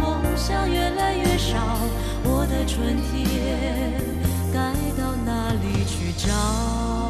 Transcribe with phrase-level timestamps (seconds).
[0.00, 1.58] 梦想越来越少，
[2.24, 4.00] 我的春天
[4.52, 7.03] 该到哪里去找？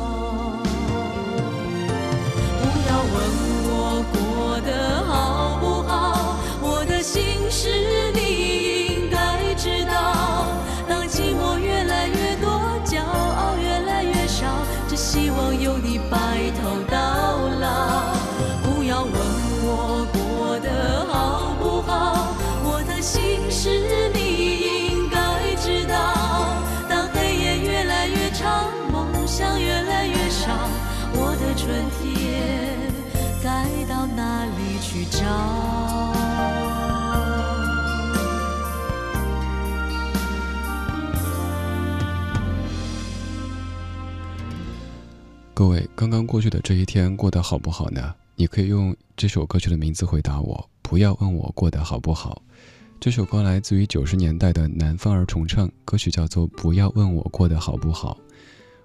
[46.05, 48.15] 刚刚过去的这一天过得好不好呢？
[48.37, 52.43] 你可以用这首歌曲的名字回答我，不要问我过得好不好。
[53.01, 58.19] 这首歌来自于九十年代的南方儿重唱，歌曲叫做《不要问我过得好不好》。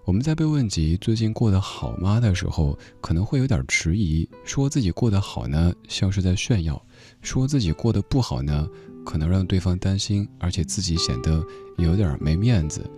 [0.06, 6.82] 我们在被问及最近过得好吗的时候，可能会有点迟疑，说自己过得好呢，像是在炫耀；
[7.22, 8.66] 说自己过得不好呢，
[9.06, 11.46] 可能让对方担心，而且自己显得
[11.78, 12.90] 有点没面子。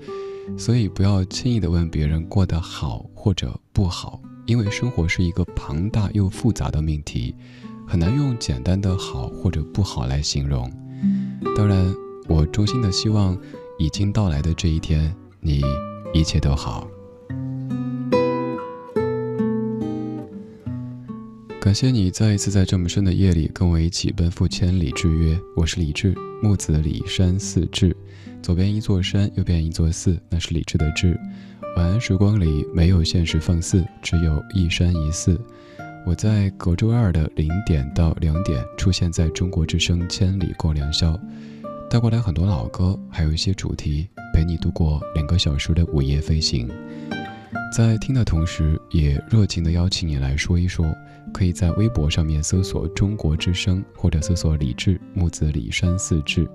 [0.57, 7.36] 所以不要轻易的问别人过得好或者不好，因为生活是一个庞大又复杂的命题，
[7.88, 10.71] 很难用简单的好或者不好来形容。
[11.56, 11.94] 当然，
[12.27, 13.38] 我衷心的希望，
[13.80, 15.62] 已经到来的这一天，你
[16.13, 16.88] 一切都好。
[21.59, 25.39] 感谢你再一次在这么深的夜里跟我一起奔赴千里之约。
[25.56, 27.95] 我是李志，木子李山四志，
[28.41, 31.19] 左边一座山，右边一座寺，那是李智的智。
[31.77, 35.39] 晚安时光里没有现实放肆，只有一山一寺。
[36.05, 41.13] 我在隔周二的零点到两点出现在中国之声《千里共良宵》，
[41.88, 46.67] 带过来很多老歌，还有一些主题，陪你度过两个小时的午夜飞行。
[47.71, 50.85] 在听的同时，也热情地邀请你来说一说。
[51.31, 56.49] 可以在微博上面搜索“中国之声”或者搜索“李志木子李山四志”，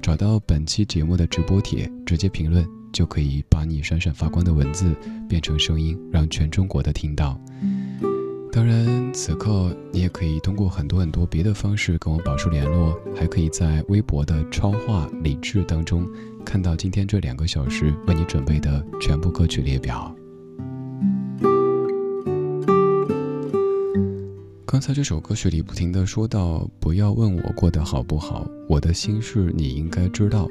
[0.00, 4.94] 找到本期节目的直播帖，直接评论，就可以把你闪闪发光的文字
[5.28, 7.38] 变成声音，让全中国的听到。
[8.50, 16.08] 当然，此刻你也可以通过很多很多别的方式跟我保持联络，还可以在微博的超话理智当中
[16.44, 20.14] 看到今天这两个小时为你准备的全部歌曲列表。
[24.70, 30.46] 刚才这首歌曲里不停的说到，不要问我过得好不好，我的心事你应该知道。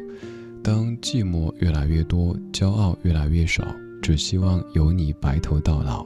[0.64, 3.64] 当寂寞越来越多，骄傲越来越少，
[4.02, 6.04] 只希望有你白头到老。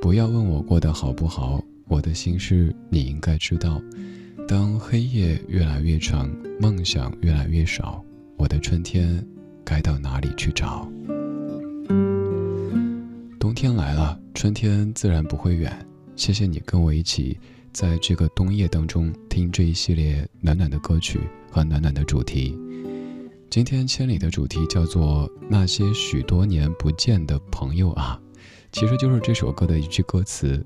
[0.00, 3.78] 不要问我过得好不好，我的心事你应该知道。
[4.48, 8.02] 当黑夜越来越长，梦想越来越少，
[8.38, 9.22] 我的春天
[9.62, 10.90] 该到哪里去找？
[13.38, 15.70] 冬天来了，春天自然不会远。
[16.16, 17.38] 谢谢你跟我一起
[17.72, 21.18] 在这个冬夜当中听这一系列暖暖的歌曲
[21.50, 22.56] 和暖暖的主题。
[23.50, 28.20] 今天千里的主题叫做那些许多年不见的朋友啊，
[28.72, 30.64] 其实就是这首歌的一句歌词。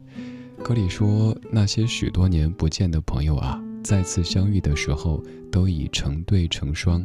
[0.62, 7.04] 歌里说那些许多年不见的朋友啊，再次相遇的时候都已成对成双，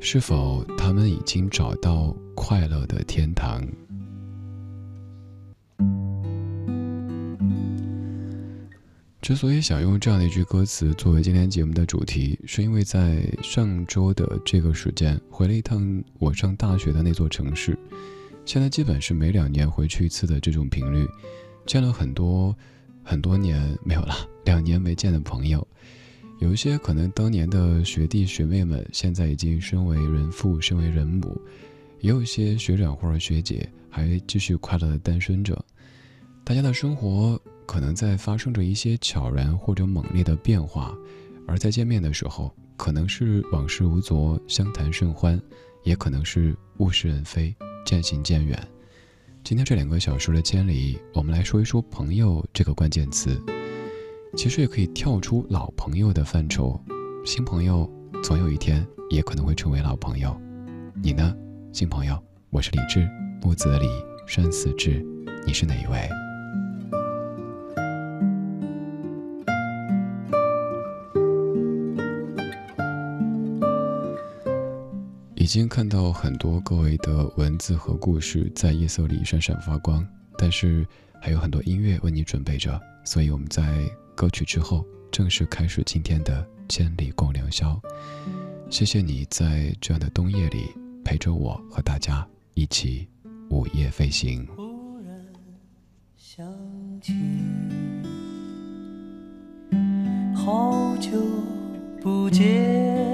[0.00, 3.66] 是否他们已经找到快乐的天堂？
[9.24, 17.74] 之所以想用这样的一句歌词作为今天节目的主题，是因为在上周的这个时间回了一趟我上大学的那座城市，
[18.44, 21.08] 现在基本是每两年回去一次的这种频率，
[21.64, 22.54] 见了很多
[23.02, 25.66] 很多年没有了，两年没见的朋友，
[26.38, 31.40] 有一些可能当年的学弟学妹们现在已经身为人父、身为人母，
[32.00, 35.64] 也有一些学长或者学姐还继续快乐的单身着，
[36.44, 37.40] 大家的生活。
[37.66, 40.94] 可能在发生着一些悄然或者猛烈的变化，
[41.46, 45.40] 而在见面的时候，可能是往事无昨，相谈甚欢，
[45.82, 48.58] 也可能是物是人非，渐行渐远。
[49.42, 53.40] 今天这两个小时的千里，我们来说一说“朋友”这个关键词。
[54.36, 56.80] 其实也可以跳出老朋友的范畴，
[57.24, 57.88] 新朋友
[58.22, 60.34] 总有一天也可能会成为老朋友。
[61.02, 61.36] 你呢，
[61.72, 62.18] 新朋友？
[62.50, 63.08] 我是李志，
[63.42, 63.86] 木子李，
[64.26, 65.04] 山寺志，
[65.46, 66.23] 你是哪一位？
[75.44, 80.02] 已经看到很多各位的文字和故事在夜色里闪闪发光，
[80.38, 80.86] 但是
[81.20, 87.78] 还有很多音乐为你准备着，所以我们在歌曲之后正式开始今天的千里共良宵。
[88.70, 90.64] 谢谢你在这样的冬夜里
[91.04, 93.06] 陪着我和大家一起
[93.50, 94.46] 午夜飞行。
[94.56, 95.26] 忽然
[96.16, 96.42] 想
[97.02, 97.12] 起，
[100.34, 101.10] 好久
[102.00, 103.04] 不见。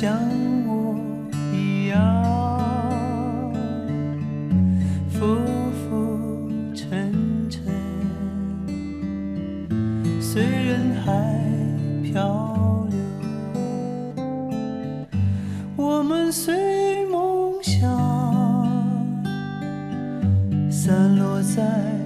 [0.00, 0.16] 像
[0.64, 0.96] 我
[1.52, 2.22] 一样
[5.10, 5.34] 浮
[5.72, 7.12] 浮沉
[7.50, 7.60] 沉
[10.20, 11.10] 随人海
[12.04, 12.98] 漂流。
[15.76, 17.90] 我们随梦想
[20.70, 21.97] 散落在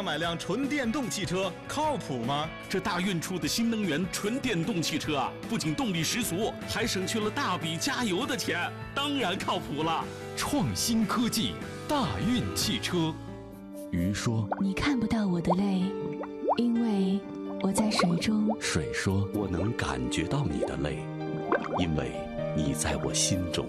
[0.00, 2.48] 想买辆纯电动汽车，靠谱吗？
[2.70, 10.02] 这大运出的新能源纯电动汽车啊，不仅动力十足，还省去了大笔加油的钱，当然靠谱了。
[10.38, 11.52] 创新科技，
[11.86, 13.12] 大运汽车。
[13.90, 15.82] 鱼说你看不到我的泪，
[16.56, 17.20] 因为
[17.60, 18.48] 我在水中。
[18.58, 21.00] 水说我能感觉到你的泪，
[21.78, 22.12] 因为
[22.56, 23.68] 你在我心中。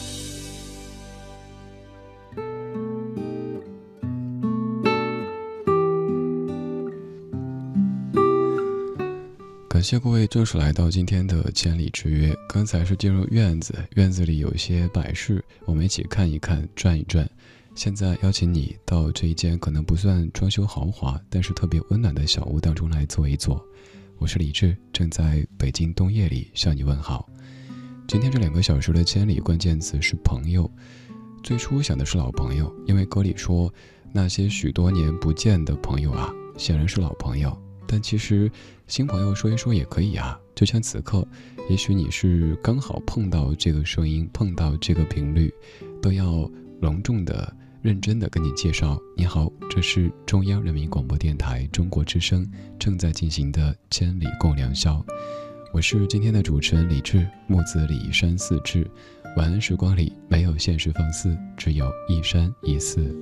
[9.81, 12.37] 感谢各位正式来到今天的千里之约。
[12.47, 17.27] 刚才是进入院子，院子里有一些摆饰，我们一起看一看，转一转。
[17.73, 23.59] 现在邀请你到这一间可能不算装修豪华，但是特别温暖的小屋当中来坐一坐。
[24.19, 27.27] 我是李志，正在北京冬夜里向你问好。
[28.07, 30.71] 今天这两个小时的千里关键词是朋友。
[31.41, 33.73] 最初想的是老朋友，因为歌里说
[34.13, 37.59] 那些许多年不见的朋友啊，显然是老朋友。
[37.91, 38.49] 但其实，
[38.87, 40.39] 新朋友说一说也可以啊。
[40.55, 41.27] 就像此刻，
[41.69, 45.53] 也许你是刚好碰到这个声音，碰到这个频率，
[46.01, 48.97] 都要隆重的、认真的跟你介绍。
[49.17, 54.93] 你好，这是中央人民广播电台中国之声正在进行的《千里共良宵》，
[55.73, 58.89] 我是今天的主持人李志，木子李山寺志。
[59.35, 63.13] 晚安时光里没有现实放肆，只有一山一寺。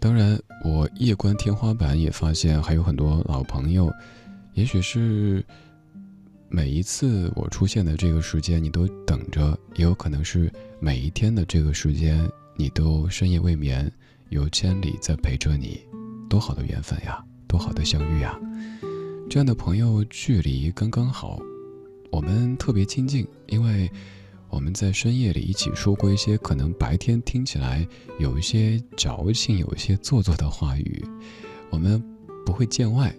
[0.00, 0.40] 当然，
[0.96, 3.92] 夜观天花板也发现还有很多老朋友，
[4.54, 5.44] 也许是
[6.48, 13.90] 每一次我出现的这个时间你都等着，也有可能是每一天的这个时间你都深夜未眠，
[14.30, 15.80] 有千里在陪着你，
[16.28, 18.38] 多好的缘分呀，多好的相遇呀！
[19.30, 21.38] 这样的朋友距离刚刚好，
[22.10, 23.90] 我们特别亲近，因为。
[24.50, 27.86] 我们在深夜里一起说过一些可能白天听起来
[28.18, 31.04] 有一些矫情、有一些做作的话语。
[31.70, 32.02] 我们
[32.46, 33.14] 不会见外，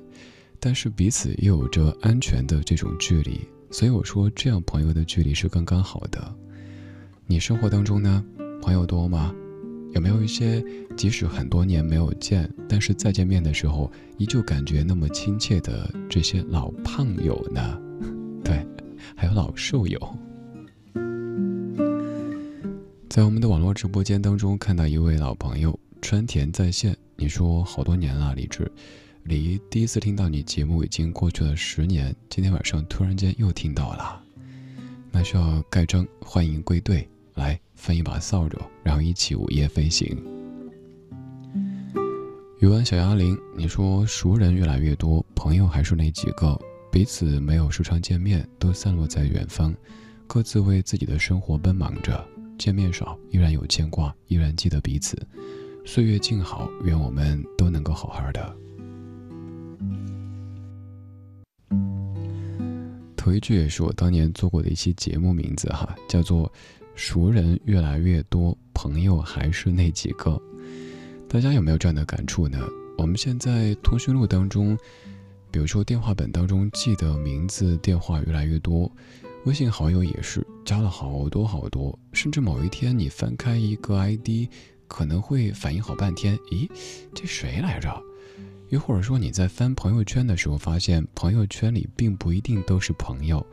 [0.60, 3.40] 但是彼此又有着安全的这种距离。
[3.72, 6.36] 所以我说，这样朋友的距离是刚刚好的。
[7.28, 8.26] 你生活当中呢，
[8.62, 9.34] 朋友多吗？
[9.94, 10.64] 有没有一些
[10.98, 17.80] 即使很多年没有见，但是再见面的时候依旧感觉那么亲切的这些老胖友呢？
[18.44, 18.66] 对，
[19.16, 20.18] 还有老瘦友。
[23.10, 26.96] 在我们的网络直播间当中，看到一位老朋友川田在线。
[27.16, 28.72] 你说好多年了，李志，
[29.24, 32.16] 离第一次听到你节目已经过去了十年。
[32.30, 34.22] 今天晚上突然间又听到了，
[35.10, 40.16] 那需要盖章欢迎归队，来分一把扫帚，然后一起午夜飞行。
[42.60, 46.56] 语文小鸭铃，你说熟人越来越多，朋友还是那几个，
[46.92, 49.74] 彼此没有时常见面，都散落在远方，
[50.28, 52.24] 各自为自己的生活奔忙着。
[52.60, 55.18] 见面少，依然有牵挂，依然记得彼此。
[55.86, 58.56] 岁月静好，愿我们都能够好好的。
[63.16, 66.52] 头一句也是我当年做过的一期节目名字哈，叫做
[66.96, 70.40] “熟人越来越多，朋友还是那几个”。
[71.30, 72.60] 大家有没有这样的感触呢？
[72.98, 74.78] 我们现在通讯录当中，
[75.50, 78.92] 比如说电话本当中记的名字、电话越来越多。
[79.50, 84.48] 微信好友也是加了好多好多，甚至某一天你翻开一个 ID，
[84.88, 86.70] 可能会反应好半天，咦，
[87.16, 88.00] 这谁来着？
[88.68, 93.44] 又或者说你在翻朋友圈的时候，发现朋友圈里并不一定都是朋友，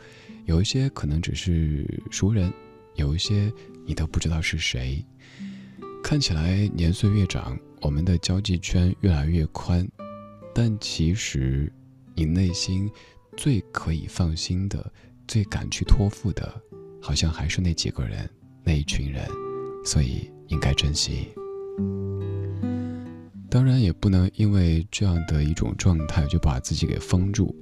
[0.44, 2.52] 有一些可能只是熟人，
[2.96, 3.50] 有一些
[3.86, 5.02] 你都不知道是谁。
[6.04, 9.88] 看起来年岁越长，我们的交际圈越来越宽，
[10.54, 11.72] 但其实
[12.14, 12.86] 你内心。
[13.38, 14.90] 最可以放心的、
[15.26, 16.60] 最敢去托付的，
[17.00, 18.28] 好像还是那几个人、
[18.64, 19.26] 那一群人，
[19.84, 21.28] 所以应该珍惜。
[23.48, 27.54] 当然，也不能因为这样的一种状态就把自己给封住。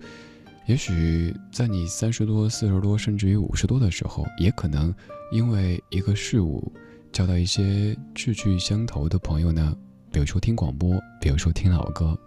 [0.66, 4.92] 也许在你三十多、四十多，甚至于五十多的时候，也可能
[5.30, 6.72] 因为一个事物，
[7.12, 9.76] 交到一些志趣相投的朋友呢。
[10.10, 12.18] 比如说听广播，比如说听老歌，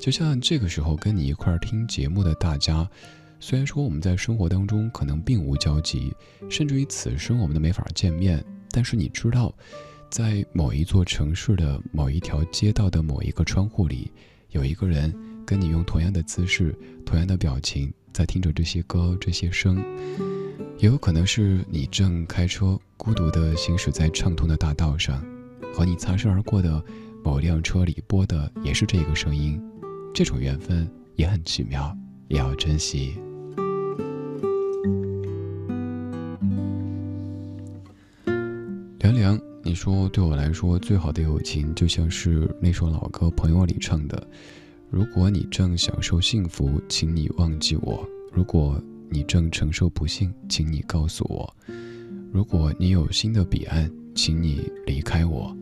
[0.00, 2.88] 就像这个时候跟你一块儿听节目的大家，
[3.38, 6.12] 虽然说我们在生活当中可能并无交集，
[6.48, 9.54] 甚至于此生我们都没法见面，但是你知道，
[10.10, 14.10] 在某一座城市的某一条街道的某一个窗户里，
[14.50, 15.14] 有一个人。
[15.46, 19.76] 跟你用同样的姿势、同样的表情，在听着这些歌、这些声，
[20.76, 25.24] 也有可能是你正开车，孤独地行驶在畅通的大道上，
[25.72, 26.82] 和你擦身而过的
[27.22, 29.62] 某辆车里播的也是这个声音，
[30.12, 31.96] 这种缘分也很奇妙，
[32.28, 33.14] 也要珍惜。
[38.98, 44.26] 凉凉，你说对我来说最好的友情，就像是那首老歌《朋友》里唱的。
[44.90, 51.48] 如果你正享受幸福，请你忘记我；如果你正承受不幸，请你告诉我；
[52.32, 55.56] 如果你有新的彼岸，请你离开我。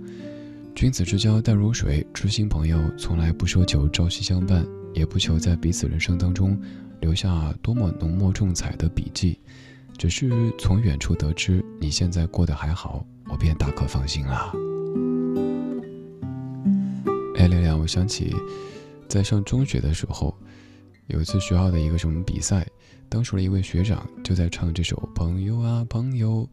[0.74, 6.58] 君子之交淡如水，知心朋友从来不奢求朝夕相伴，也不求在彼此人生当中
[7.00, 9.38] 留下多么浓墨重彩的笔记，
[9.98, 14.52] 只是从远处得知你现在过得还好，我便大可放心了。
[17.36, 18.34] 哎，亮亮，我想起。
[19.06, 20.34] 在上中学的时候，
[21.08, 22.66] 有一次学校的一个什么比赛，
[23.08, 26.48] 当时的一位学长就在唱这首《朋友啊朋友》，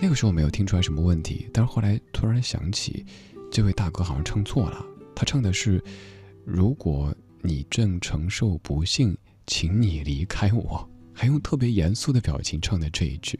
[0.00, 3.04] 那个时候没有听出来什么问题，但是后来突然想起，
[3.52, 5.80] 这位大哥好像唱错了，他唱的是
[6.44, 13.38] “如果你正承受不幸，请你离开我”，还用特别严肃的表情唱的这一句，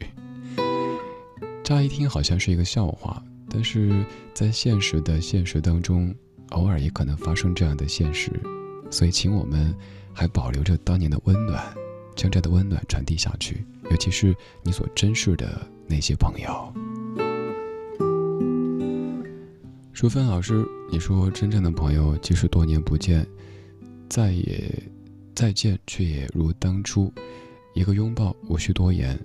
[1.63, 6.13] 乍一听好像是一个笑话，但是在现实的现实当中。
[6.49, 8.31] 偶尔也可能发生这样的现实，
[8.91, 9.75] 所以请我们
[10.13, 11.73] 还保留着当年的温暖，
[12.15, 16.71] 将这的温暖传递下去，尤其是你所珍视的那些朋友。
[19.93, 23.25] 淑芬老师，你说真正的朋友，即使多年不见，
[24.13, 24.71] 再也
[25.33, 27.11] 再见，却也如当初，
[27.73, 29.19] 一个拥抱无需多言。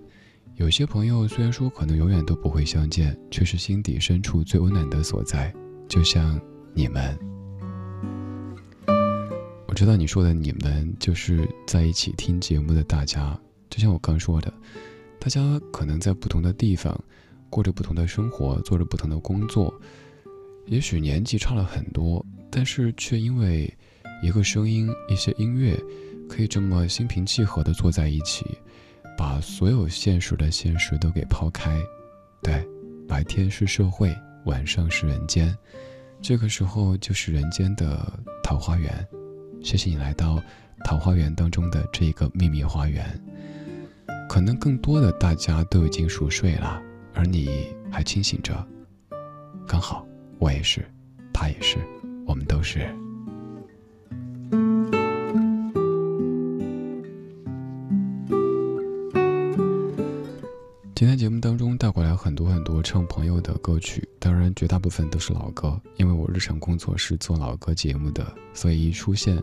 [0.56, 5.54] 有些朋友虽然说可能永远都不会相见，却是心底深处最温暖的所在，
[5.86, 6.40] 就像。
[6.74, 7.18] 你们，
[9.66, 13.36] 我知道你说的你们就是在一起听节目的大家。
[13.68, 14.52] 就像我刚说的，
[15.18, 16.98] 大家可能在不同的地方，
[17.50, 19.74] 过着不同的生活，做着不同的工作，
[20.66, 23.76] 也许年纪差了很多，但是却因为
[24.22, 25.78] 一个声音、一些音乐，
[26.28, 28.44] 可以这么心平气和的坐在一起，
[29.16, 31.80] 把所有现实的现实都给抛开。
[32.42, 32.66] 对，
[33.06, 35.56] 白天是社会，晚上是人间。
[36.20, 39.06] 这个时候就是人间的桃花源，
[39.62, 40.42] 谢谢你来到
[40.84, 43.04] 桃花源当中的这一个秘密花园。
[44.28, 46.82] 可能更多的大家都已经熟睡了，
[47.14, 48.66] 而你还清醒着，
[49.66, 50.06] 刚好
[50.38, 50.84] 我也是，
[51.32, 51.78] 他也是，
[52.26, 52.86] 我们都是。
[62.28, 69.42] 很多很多唱朋友的歌曲，当然绝大部分都是老歌，因为我日常工作是做老歌节目的，所以一出现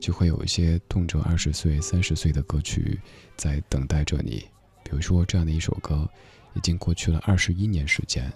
[0.00, 3.00] 就会有一些动辄二十岁、三十岁的歌曲
[3.36, 4.44] 在等待着你。
[4.82, 6.10] 比如说这样的一首歌，
[6.54, 8.28] 已经过去了二十一年时间，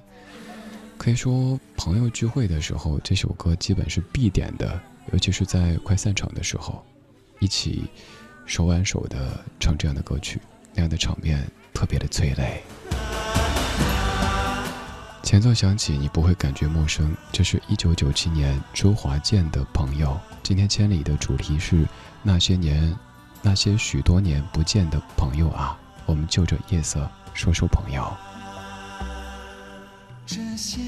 [0.96, 4.80] 可以说朋友聚会的时候，这首歌基本是必点的，
[5.12, 6.86] 尤其是在快散场的时候，
[7.40, 7.82] 一起
[8.46, 10.40] 手挽手的唱这样的歌曲，
[10.72, 11.44] 那样的场面。
[11.74, 12.60] 特别的催泪，
[15.28, 17.14] 前奏响起，你不会感觉陌生。
[17.30, 20.18] 这是一九九七年周华健的朋友。
[20.42, 21.86] 今天千里的主题是
[22.22, 22.98] 那些年，
[23.42, 28.10] 那些许多年不见的朋友啊，我们就着夜色说说朋友。
[30.24, 30.87] 这些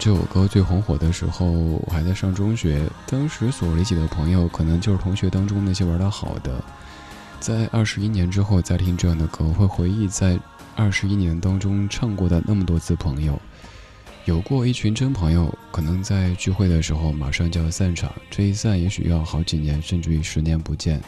[0.00, 6.64] 这首歌最红火的时候，我还在上中学，当时所理解的朋友，可能就是同学当中那些玩得好的。
[7.38, 10.40] 在二十一年之后再听这样的歌，会回忆在
[10.74, 13.38] 二十一年当中唱过的那么多次朋友。
[14.24, 20.98] 有过一群真朋友，可能在聚会的时候马上就要散场，这一散也许要好几年，甚至于十年不见。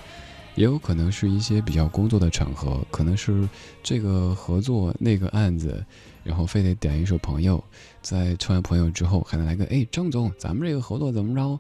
[0.54, 3.48] 也有可能是一些比较工作的场合，可能是
[3.82, 5.82] 这个合作那个案子，
[6.22, 7.56] 然后非得点一首《朋友》，
[8.02, 11.58] 在成为《朋友》之后，还能来个哎，张总，咱们这个合作怎么着？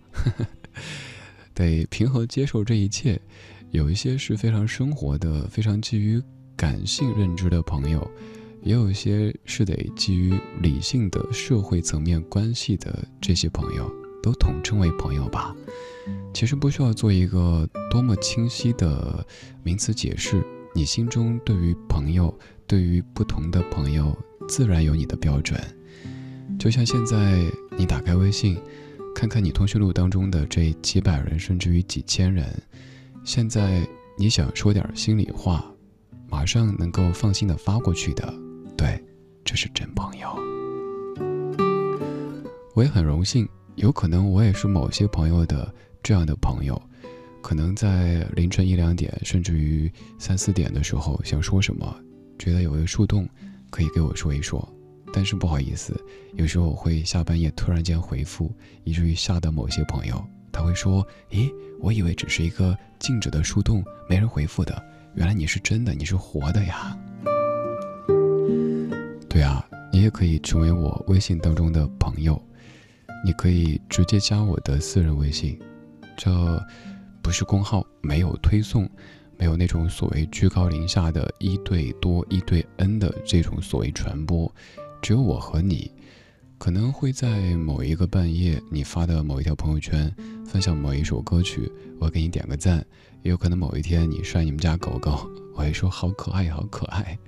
[1.54, 3.20] 得平和接受这一切。
[3.70, 6.22] 有一些是非常生活的、非常基于
[6.54, 8.06] 感性认知的朋友，
[8.62, 13.90] 也有一些是得基于理性的社会层面关系的这些朋友，
[14.22, 15.56] 都统称为朋友吧。
[16.34, 19.26] 其实不需要做一个多么清晰的
[19.62, 24.14] 名词解释，你心中对于朋友，对于不同的朋友，
[24.48, 25.58] 自然有你的标准。
[26.58, 27.44] 就像现在
[27.76, 28.56] 你打开微信，
[29.14, 32.46] 看看你通讯录当中的这几百人，甚至于几千人，
[33.24, 33.86] 现在
[34.16, 35.64] 你想说点心里话，
[36.28, 38.32] 马上能够放心的发过去的，
[38.76, 39.02] 对，
[39.44, 40.28] 这是真朋友。
[42.74, 45.72] 我也很荣幸，有可能我也是某些朋友的。
[46.04, 46.82] 这样的朋友，
[47.40, 49.88] 可能在凌晨一两点，甚至于
[50.18, 51.96] 三四点的时候，想说什么，
[52.40, 53.24] 觉得有个树洞，
[53.70, 54.68] 可以给我说一说。
[55.12, 55.94] 但是不好意思，
[56.34, 58.50] 有时候我会下半夜突然间回复，
[58.84, 60.22] 以至于吓到某些朋友。
[60.50, 64.82] 他会说：“咦，我以为只是一个静止的树洞，没人回复的，
[65.14, 66.96] 原来你是真的，你是活的呀。”
[69.28, 72.40] 对啊，你也可以成为我微信当中的朋友，
[73.24, 75.58] 你可以直接加我的私人微信。
[76.18, 76.62] 这
[77.22, 78.86] 不是公号，没有推送，
[79.38, 84.54] 没有那种所谓居高临下的一对多、一对 N 的这种所谓传播，
[85.02, 85.90] 只有我和你，
[86.56, 90.10] 可能会在某一个半夜，你发的某一条朋友圈
[90.46, 92.80] 分享某一首歌曲，我给你点个赞；
[93.22, 97.18] 也有可能某一天你晒你们家狗狗， 我会说好可爱，好可爱。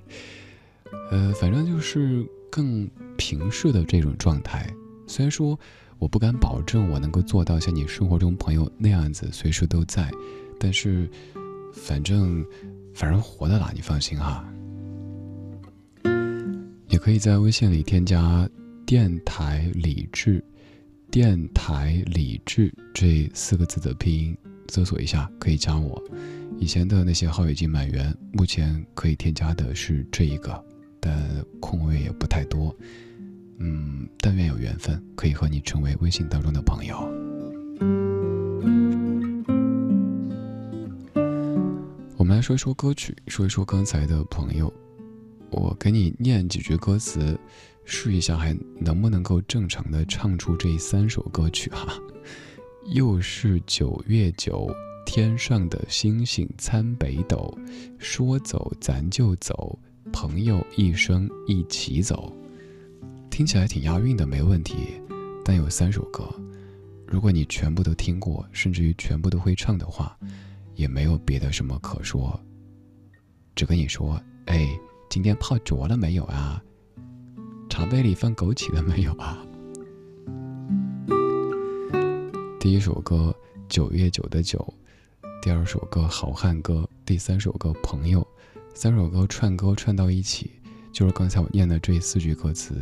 [1.11, 4.67] 呃，反正就是更平视的这种状态，
[5.05, 5.59] 虽然说。
[5.97, 10.11] 我不敢保证我能够做到像你生活中朋友那样子随时都在，
[10.59, 11.09] 但是，
[11.73, 12.45] 反正，
[12.93, 14.45] 反正活的啦，你放心哈。
[16.87, 18.47] 也可以在微信里添加
[18.85, 20.43] “电台理智
[21.09, 24.37] ”，“电台理智”这四个字的拼音，
[24.69, 26.01] 搜索一下可以加我。
[26.59, 30.63] 以前的那些号已经满员，目前可以添加的是这一个，
[30.99, 32.73] 但空位也不太多。
[33.57, 36.97] 嗯，但愿有缘分，可以和你成为微信当中的朋友。
[42.17, 44.71] 我们来说一说歌曲，说一说刚才的朋友。
[45.55, 47.39] 我给你念几句歌词，
[47.85, 51.97] 试一下还能不能够正常的唱出这三首歌曲哈。
[52.91, 54.69] 又是九月九，
[55.05, 57.57] 天上的星星参北斗，
[57.97, 59.79] 说走咱就走，
[60.11, 62.35] 朋友一生一起走。
[63.29, 65.01] 听起来挺押韵的，没问题。
[65.45, 66.27] 但有三首歌，
[67.07, 70.17] 如果你全部都听过，甚至于全部都会唱的话，
[70.75, 72.37] 也没有别的什么可说，
[73.55, 74.67] 只跟你说：“哎，
[75.15, 76.61] 今天泡脚了没有啊？
[77.69, 79.41] 茶杯里放枸杞了没有啊？”
[82.59, 83.33] 第一首歌
[83.69, 84.59] 《九月九的九》，
[85.41, 88.19] 第二首歌《好汉歌》，第三首歌《朋友》，
[88.73, 90.51] 三首歌串歌串到一起，
[90.91, 92.75] 就是刚才我念的这四句歌词。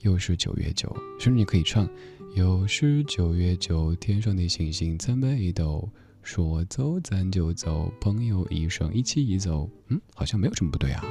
[0.00, 1.88] 又是九月九，甚至你可以唱：
[2.34, 5.88] 又是九月九，天上的星星参北斗，
[6.22, 9.70] 说走咱就走，朋友一生一起一走。
[9.88, 11.02] 嗯，好像没有什么不对啊。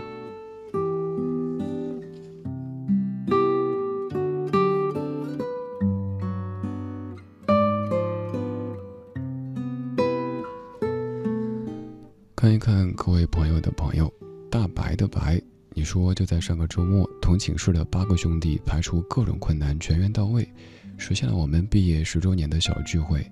[12.42, 14.12] 看一看各位朋友的朋友，
[14.50, 15.40] 大白的白，
[15.76, 20.52] 你说就在上个周末，同寝室的八个兄弟排除各种困难，全员到位，
[20.98, 23.24] 实现了我们毕业十周年的小聚会。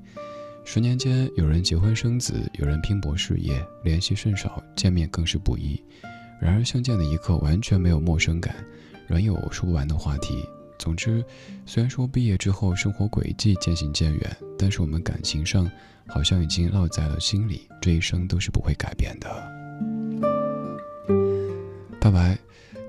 [0.64, 5.84] 十年间，有人结婚生子，有人拼搏事业，联系甚少，见面更是不易。
[6.40, 8.54] 然而相见的一刻，完全没有陌生感，
[9.08, 10.46] 仍有说不完的话题。
[10.78, 11.26] 总之，
[11.66, 15.68] 虽然说毕业之后生活轨迹渐行渐远，但是我们感情上
[16.10, 19.30] 好像已经烙在了心里，这一生都是不会改变的。
[22.00, 22.38] 大白，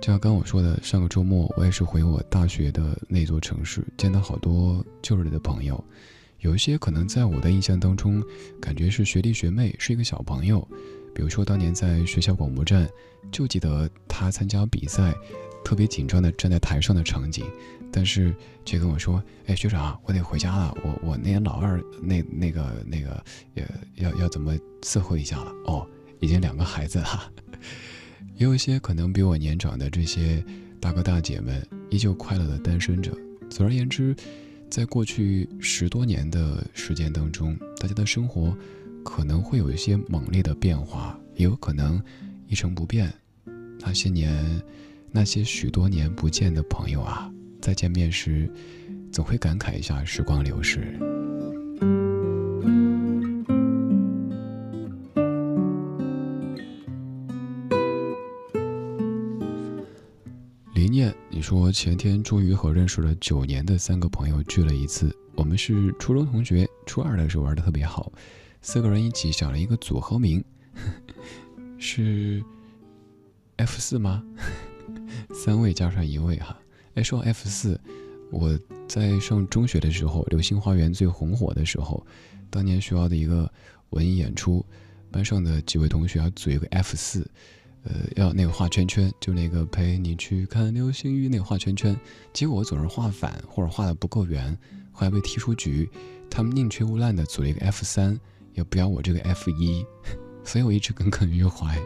[0.00, 5.82] 就像刚我说的，上个周末我也是回我大学的那座城市，见到好多旧日的朋友，
[6.38, 8.22] 有一些可能在我的印象当中，
[8.60, 10.66] 感觉是学弟学妹，是一个小朋友。
[11.12, 12.88] 比如说当年在学校广播站，
[13.32, 15.12] 就记得他参加比赛，
[15.64, 17.44] 特别紧张的站在台上的场景。
[17.92, 20.76] 但是却跟我说：“哎，学长，我得回家了。
[20.84, 23.22] 我我那年老二那那个那个，
[23.54, 25.52] 也，要要怎么伺候一下了？
[25.66, 25.86] 哦，
[26.20, 27.32] 已经两个孩子了。
[28.36, 30.44] 也 有一些可能比我年长的这些
[30.80, 33.12] 大哥大姐们，依旧快乐的单身着。
[33.50, 34.14] 总而言之，
[34.70, 38.56] 在过去十多年的时间当中，大家的生活
[39.04, 42.00] 可能会有一些猛烈的变化，也有可能
[42.46, 43.12] 一成不变。
[43.80, 44.62] 那些年，
[45.10, 47.28] 那些许多年不见的朋友啊。”
[47.60, 48.50] 再见面时，
[49.12, 50.80] 总会感慨一下时光流逝。
[60.74, 65.14] 林念，你说前天终于和认识了九年的三个朋友聚了一次。
[65.34, 68.10] 我们是初中同学，初二的时候玩的特别好，
[68.62, 70.42] 四个人一起想了一个组合名，
[71.78, 72.42] 是
[73.56, 74.24] F 四吗？
[75.34, 76.58] 三位加上一位哈。
[76.94, 77.80] 哎，说 F 四，
[78.30, 82.04] 我在上中学的时候，《流星花园》最红火的时候，
[82.50, 83.50] 当年学校的一个
[83.90, 84.64] 文艺演出，
[85.10, 87.24] 班上的几位同学要组一个 F 四，
[87.84, 91.96] 呃，要那个画圈圈，就那个陪你去看流星雨那个画圈圈，
[92.32, 94.56] 结果我总是画反或者画的不够圆，
[94.90, 95.88] 后来被踢出局，
[96.28, 98.18] 他们宁缺毋滥的组了一个 F 三，
[98.54, 99.86] 也不要我这个 F 一，
[100.44, 101.80] 所以我一直耿耿于怀。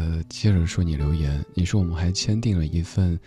[0.00, 3.20] 呃，接着说你留言，你说我们还签订了一份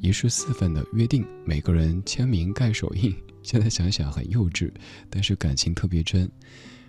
[0.00, 3.14] 一式四份的约定，每个人签名盖手印。
[3.44, 4.72] 现在想想很幼稚，
[5.08, 6.28] 但是感情特别真。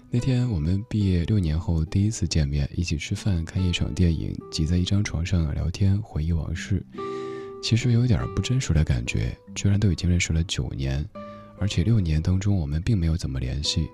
[0.10, 6.84] 那天我们毕业六年后第一次见面，一起吃饭、看一场电影，挤在一张床上聊天，回忆往事。
[7.62, 11.08] 其实有点不真实的感觉，居然都已经认识了九年，
[11.60, 13.88] 而且六年当中我们并没有怎么联系。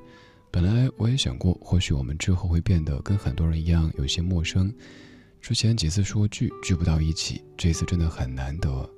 [0.49, 4.73] 本来我也想过，或许我们之后会变得跟很多人一样有些陌生。
[5.41, 8.89] 之前几次说聚聚不到一起，这次真的很难得，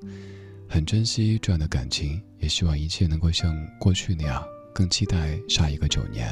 [0.67, 6.28] 很珍惜这样的感情，也希望一切能够像过去那样，更期待下一个九年。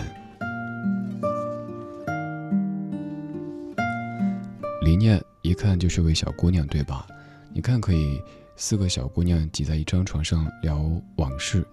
[4.81, 7.05] lý 念一看就是位小姑娘，对吧？
[7.53, 8.19] 你看，可以
[8.55, 11.63] 四个小姑娘挤在一张床上聊往事，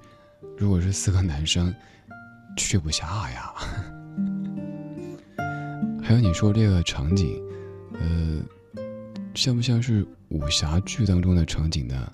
[0.59, 1.75] 如果是四个男生，
[2.59, 3.55] 睡不下呀。
[6.03, 7.43] 还有你说这个场景。
[7.95, 8.43] 呃，
[9.35, 12.13] 像不像是武侠剧当中的场景呢？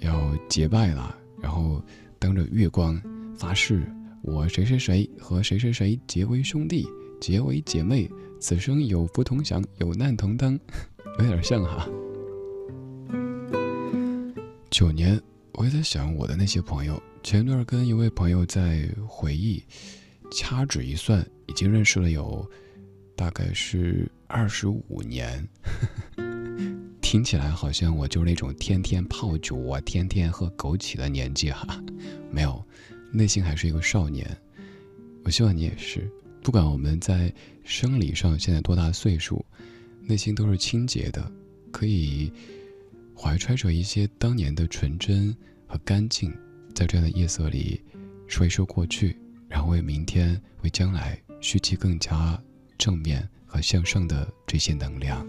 [0.00, 1.82] 要结拜了，然后
[2.18, 3.00] 当着月光
[3.34, 3.90] 发誓，
[4.22, 6.86] 我谁谁谁和谁谁谁结为兄弟，
[7.18, 10.52] 结为姐妹，此生有福同享，有难同当，
[11.18, 11.88] 有点像哈。
[14.70, 15.18] 九年，
[15.52, 17.02] 我也在想我的那些朋友。
[17.22, 19.62] 前段跟一位朋友在回忆，
[20.30, 22.48] 掐指一算，已经认识了有。
[23.16, 25.42] 大概是二十五年，
[27.00, 31.82] 听起来好像我就是那种天天泡酒啊、天天喝枸杞的年纪哈。
[32.30, 32.62] 没有，
[33.10, 34.24] 内心还是一个少年。
[35.24, 36.08] 我希望你也是，
[36.42, 37.32] 不管我们在
[37.64, 39.44] 生理上现在多大岁数，
[40.02, 41.32] 内心都是清洁的，
[41.72, 42.30] 可以
[43.16, 45.34] 怀揣着一些当年的纯真
[45.66, 46.30] 和干净，
[46.74, 47.80] 在这样的夜色里，
[48.28, 49.16] 说一说过去，
[49.48, 52.40] 然后为明天、为将来蓄积更加
[52.78, 55.26] 正面和向上的这些能量。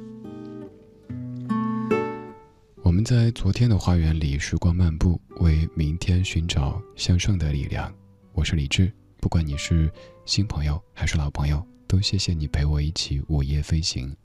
[2.84, 7.94] 我们在昨天的花园里时光漫步，为明天寻找向上的力量。
[8.34, 9.92] 我是李志，不管你是
[10.26, 14.16] 新朋友还是老朋友，都谢谢你陪我一起午夜飞行。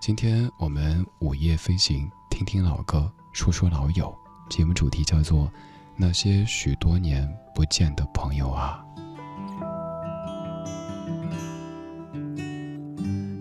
[0.00, 4.12] 今天我们午夜飞行，听听老歌，说说老友。
[4.48, 5.46] 节目主题叫做
[5.96, 8.84] 《那些许多年不见的朋友啊》。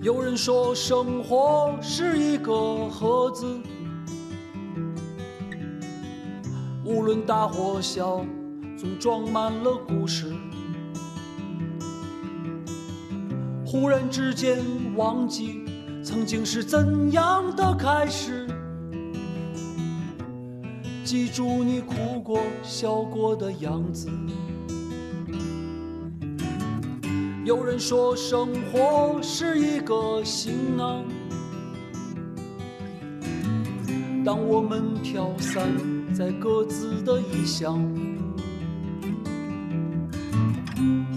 [0.02, 3.46] 有人说，生活是一个盒子，
[6.84, 8.26] 无论大或小，
[8.76, 10.34] 总装满了故事。
[13.64, 14.58] 忽然之间，
[14.96, 15.62] 忘记。
[16.04, 18.48] 曾经是怎样的开始？
[21.04, 24.10] 记住你哭过、笑过的样子。
[27.44, 31.04] 有人说生活是一个行囊，
[34.24, 35.68] 当我们飘散
[36.14, 37.84] 在各自的异乡，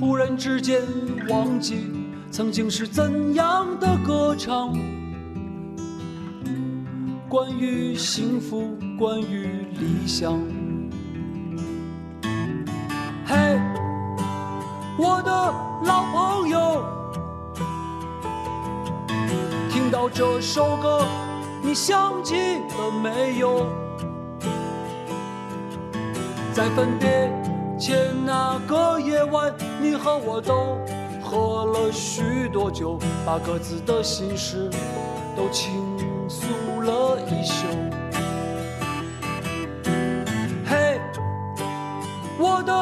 [0.01, 0.81] 忽然之间
[1.29, 1.91] 忘记。
[2.31, 4.77] 曾经是怎样的歌唱？
[7.29, 10.41] 关于幸福，关于理想。
[13.27, 13.61] 嘿，
[14.96, 15.30] 我的
[15.83, 16.85] 老朋友，
[19.68, 21.04] 听到这首歌，
[21.61, 23.66] 你想起了没有？
[26.52, 27.28] 在分别
[27.76, 30.78] 前那个夜晚，你和我都。
[31.20, 34.70] 喝了许多酒，把各自的心事
[35.35, 35.72] 都倾
[36.28, 36.46] 诉
[36.83, 37.66] 了一宿。
[40.64, 41.00] 嘿，
[42.38, 42.72] 我的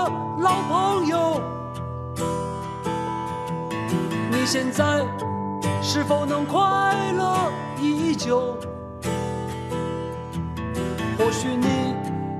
[0.40, 1.40] 老朋友，
[4.42, 5.06] 你现在
[5.80, 8.56] 是否能快乐依旧？
[11.16, 11.94] 或许你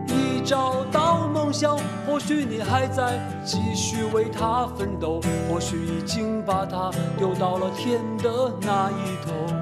[0.08, 1.78] 已找到梦想。
[2.04, 9.61] 或许你还在继续为它奋斗，或许已经把它丢到了天的那一头。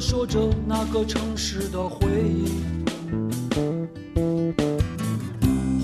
[0.00, 2.52] 说着那个城市的回忆。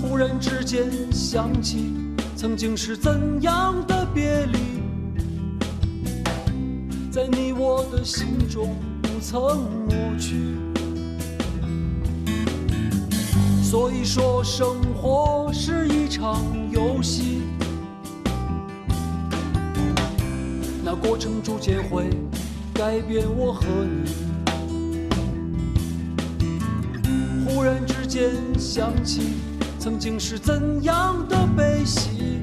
[0.01, 1.93] 忽然之间想起，
[2.35, 4.59] 曾经是怎样的别离，
[7.11, 9.41] 在你我的心中不曾
[9.85, 10.35] 抹去。
[13.63, 16.39] 所以说，生活是一场
[16.71, 17.41] 游戏，
[20.83, 22.09] 那过程逐渐会
[22.85, 24.11] 改变我和你。
[27.45, 29.35] 忽然之间想起，
[29.79, 32.41] 曾经是怎样的悲喜，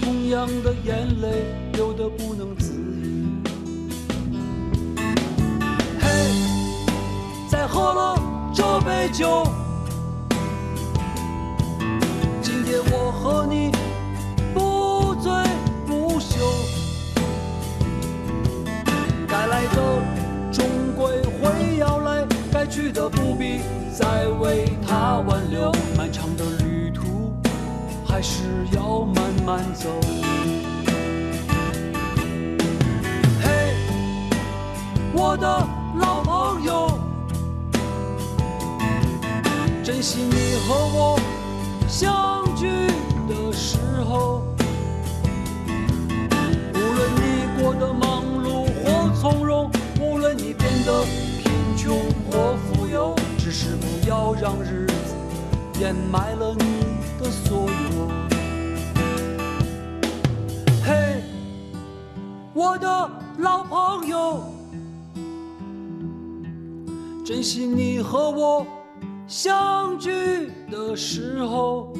[0.00, 3.28] 同样的眼泪流得不能自已。
[6.00, 6.08] 嘿，
[7.48, 8.20] 再喝了。
[8.52, 9.44] 这杯酒，
[22.92, 23.60] 的不必
[23.92, 25.72] 再为他挽留。
[25.96, 27.32] 漫长的旅途
[28.06, 29.88] 还是要慢慢走。
[33.42, 33.74] 嘿，
[35.12, 35.46] 我的
[35.98, 36.98] 老朋友。
[39.82, 41.18] 珍惜你和我
[41.88, 42.66] 相聚
[43.28, 43.78] 的时
[44.08, 44.42] 候，
[46.74, 49.70] 无论你过得忙碌或从容，
[50.00, 51.04] 无论你变得
[52.30, 55.14] 贫穷或富有，只是不要让日子
[55.80, 56.64] 掩埋了你
[57.18, 58.08] 的所有。
[60.84, 61.22] 嘿，
[62.54, 64.44] 我的老朋友，
[67.24, 68.64] 珍惜你和我。
[69.26, 71.92] 相聚的时候，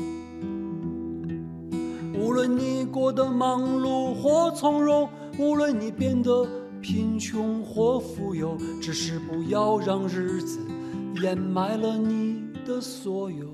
[2.12, 5.08] 无论你过得忙碌或从容，
[5.38, 6.44] 无论你变得
[6.80, 10.58] 贫穷或富有，只是不要让日子
[11.22, 13.46] 掩埋了你的所有。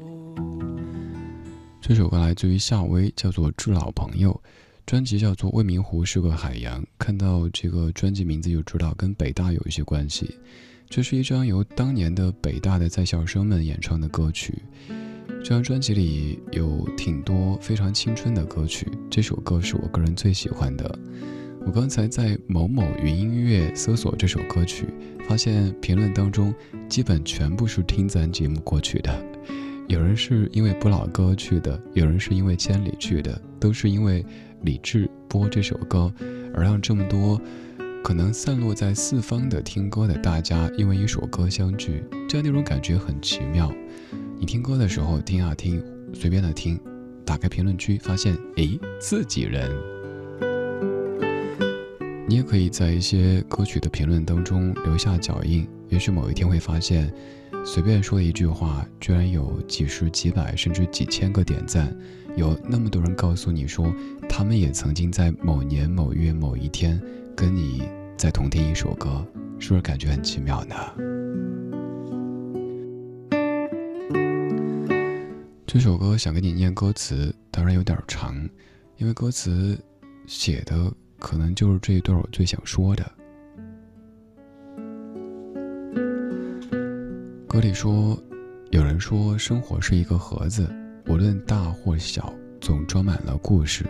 [1.80, 4.32] 这首歌来自于夏威，叫做《致老朋友》，
[4.86, 6.82] 专辑叫做《未名湖是个海洋》。
[6.98, 10.36] 看到这个专辑名字就知道跟北大有一些关系。
[10.88, 14.62] 这是一张由当年的北大的在校生们演唱的歌曲。
[15.42, 20.98] 这张专辑里有挺多非常青春的歌曲，这首歌是我个人最喜欢的。
[21.66, 24.86] 我刚才在某某云音乐搜索这首歌曲，
[25.28, 26.54] 发现评论当中
[26.88, 29.12] 基本全部是听咱节目过去的。
[29.88, 34.24] 有人是因为不老歌去的，有人是因为千里去的，都是因为
[34.62, 36.12] 李志播这首歌，
[36.54, 37.40] 而让这么多
[38.00, 43.74] 可能散落在四方的听歌的大家，因为一首歌相聚，这样那种感觉很奇妙。
[44.38, 45.82] 你听歌的时候听啊听，
[46.14, 46.78] 随便的听，
[47.24, 49.95] 打开评论区发现，诶，自己人。
[52.28, 57.12] 你也可以在一些歌曲的评论当中留下脚印，也许某一天会发现。
[57.64, 61.92] 随便说一句话，居然有几十、几百，甚至几千个点赞，
[62.36, 63.92] 有那么多人告诉你说，
[64.28, 67.00] 他们也曾经在某年某月某一天
[67.36, 67.82] 跟你
[68.16, 69.26] 在同听一首歌，
[69.58, 70.76] 是不是感觉很奇妙呢？
[75.66, 78.48] 这首歌想给你念歌词，当然有点长，
[78.96, 79.76] 因为歌词
[80.28, 83.10] 写的可能就是这一段我最想说的。
[87.48, 88.22] 歌里说，
[88.70, 90.68] 有人说生活是一个盒子，
[91.06, 93.86] 无论大或小，总装满了故事。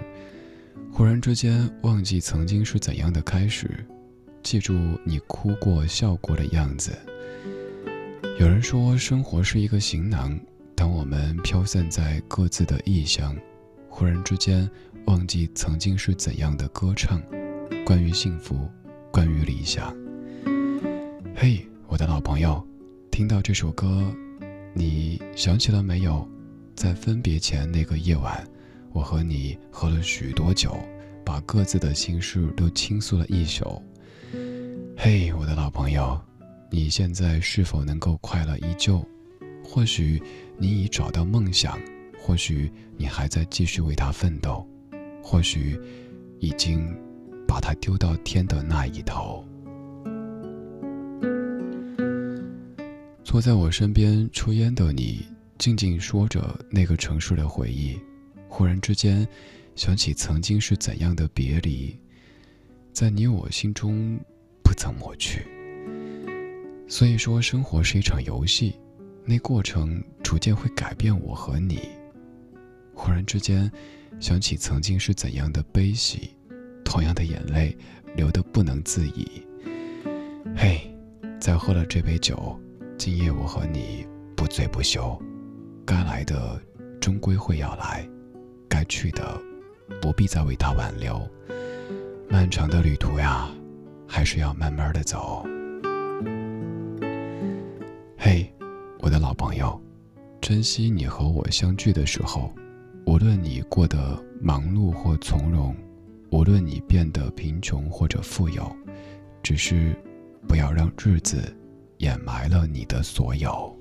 [0.93, 3.85] 忽然之间，忘记曾经是怎样的开始，
[4.43, 4.75] 记住
[5.05, 6.93] 你哭过、笑过的样子。
[8.39, 10.39] 有人说生活是一个行囊，
[10.75, 13.37] 当我们飘散在各自的异乡，
[13.89, 14.71] 忽然之间
[15.07, 17.23] 忘记曾经是怎样的歌唱，
[17.85, 18.69] 关于幸福，
[19.13, 19.97] 关于理想。
[21.35, 22.65] 嘿，我的老朋友。
[23.11, 24.13] 听到这首歌，
[24.75, 26.29] 你想起了没有？
[26.75, 28.45] 在分别前那个夜晚，
[28.93, 30.77] 我和你喝了许多酒，
[31.25, 33.81] 把各自的心事都倾诉了一宿。
[34.97, 36.21] 嘿，我的老朋友，
[36.71, 39.03] 你现在是否能够快乐依旧？
[39.65, 40.21] 或许
[40.59, 41.81] 你已找到梦想，
[42.21, 44.69] 或许你还在继续为它奋斗，
[45.29, 45.77] 或许
[46.39, 46.97] 已经
[47.49, 49.45] 把它丢到天的那一头。
[53.25, 55.27] 坐在我身边抽烟的你，
[55.59, 57.99] 静静说着那个城市的回忆。
[58.49, 59.27] 忽然之间，
[59.75, 61.99] 想起曾经是怎样的别离，
[62.93, 64.17] 在你我心中
[64.63, 65.45] 不曾抹去。
[66.87, 68.77] 所以说，生活是一场游戏，
[69.25, 71.81] 那过程逐渐会改变我和你。
[72.95, 73.69] 忽然之间，
[74.19, 76.35] 想起曾经是怎样的悲喜，
[76.85, 77.77] 同样的眼泪
[78.15, 79.47] 流得不能自已。
[80.57, 80.81] 嘿，
[81.39, 82.59] 再喝了这杯酒。
[82.99, 85.21] 今夜我和你不醉不休，
[85.85, 86.61] 该来的
[86.99, 88.09] 终归会要来，
[88.69, 89.39] 该去的
[90.01, 91.21] 不必再为他挽留。
[92.29, 93.51] 漫长的旅途呀，
[94.09, 95.45] 还是要慢慢的走。
[98.17, 98.51] 嘿，
[99.01, 99.79] 我的老朋友，
[100.41, 102.51] 珍惜你和我相聚的时候，
[103.07, 105.75] 无论你过得忙碌或从容，
[106.31, 108.71] 无论你变得贫穷或者富有，
[109.43, 109.97] 只是
[110.47, 111.57] 不要让日子。
[111.99, 113.75] 掩埋了你的所有。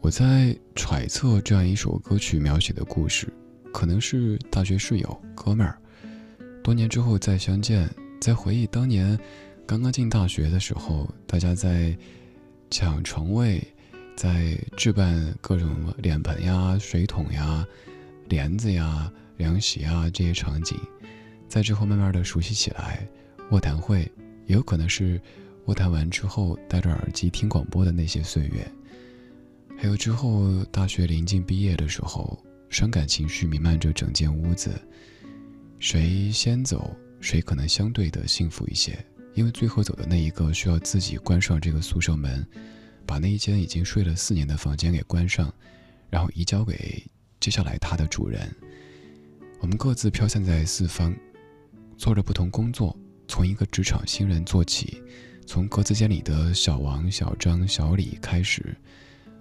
[0.00, 3.26] 我在揣测这样一首歌曲描写的故事，
[3.72, 5.76] 可能是大学室友哥们儿，
[6.62, 7.88] 多年之后再相见，
[8.20, 9.18] 在回忆当年
[9.66, 11.96] 刚刚进大学的时候，大家在
[12.70, 13.62] 抢床位。
[14.14, 17.66] 在置办各种脸盆呀、水桶呀、
[18.28, 20.78] 帘子呀、凉席啊这些场景，
[21.48, 23.08] 在之后慢慢的熟悉起来。
[23.50, 24.00] 卧谈会
[24.46, 25.18] 也有可能是
[25.64, 28.70] 卧谈完之后戴着耳机听广播的那些岁月，
[29.78, 32.38] 还有之后大学临近毕业的时候，
[32.68, 34.70] 伤感情绪弥漫着整间屋子。
[35.82, 39.04] 谁先走，谁可能相对的幸福一些，
[39.34, 42.46] 因为最后走的那一个需要自己关上这个宿舍门。
[43.04, 45.52] 把那一间已经睡了四年的房间给关上，
[46.08, 47.04] 然后移交给
[47.40, 48.48] 接下来他的主人。
[49.58, 51.12] 我们各自飘散在四方，
[51.98, 55.02] 做着不同工作，从一个职场新人做起，
[55.48, 58.76] 从格子间里的小王、小张、小李开始，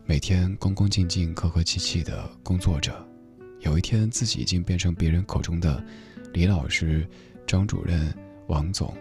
[0.05, 3.07] 每天恭恭敬敬、客客气气的工作着。
[3.59, 5.85] 有一天，自己已经变成别人口中的
[6.33, 7.07] 李老师、
[7.45, 8.13] 张主任、
[8.47, 8.95] 王总。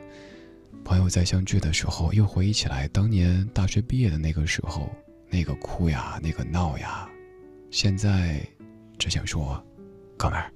[0.85, 4.91] 朋友在相聚的时候，又回忆起来当年大学毕业的那个时候，
[5.29, 7.09] 那个哭呀，那个闹呀。
[7.71, 8.41] 现在，
[8.99, 9.63] 只想说，
[10.17, 10.51] 哥们儿，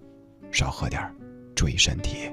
[0.50, 1.14] 少喝点儿，
[1.54, 2.30] 注意身体。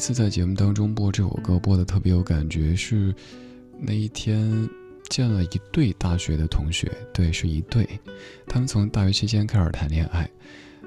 [0.00, 3.14] 次在节目当中播这首歌，播的特别有感觉，是
[3.78, 4.68] 那一天。
[5.08, 7.84] 见了一对大学的同学，对，是一对。
[8.46, 10.30] 他们从大学期间开始谈恋爱。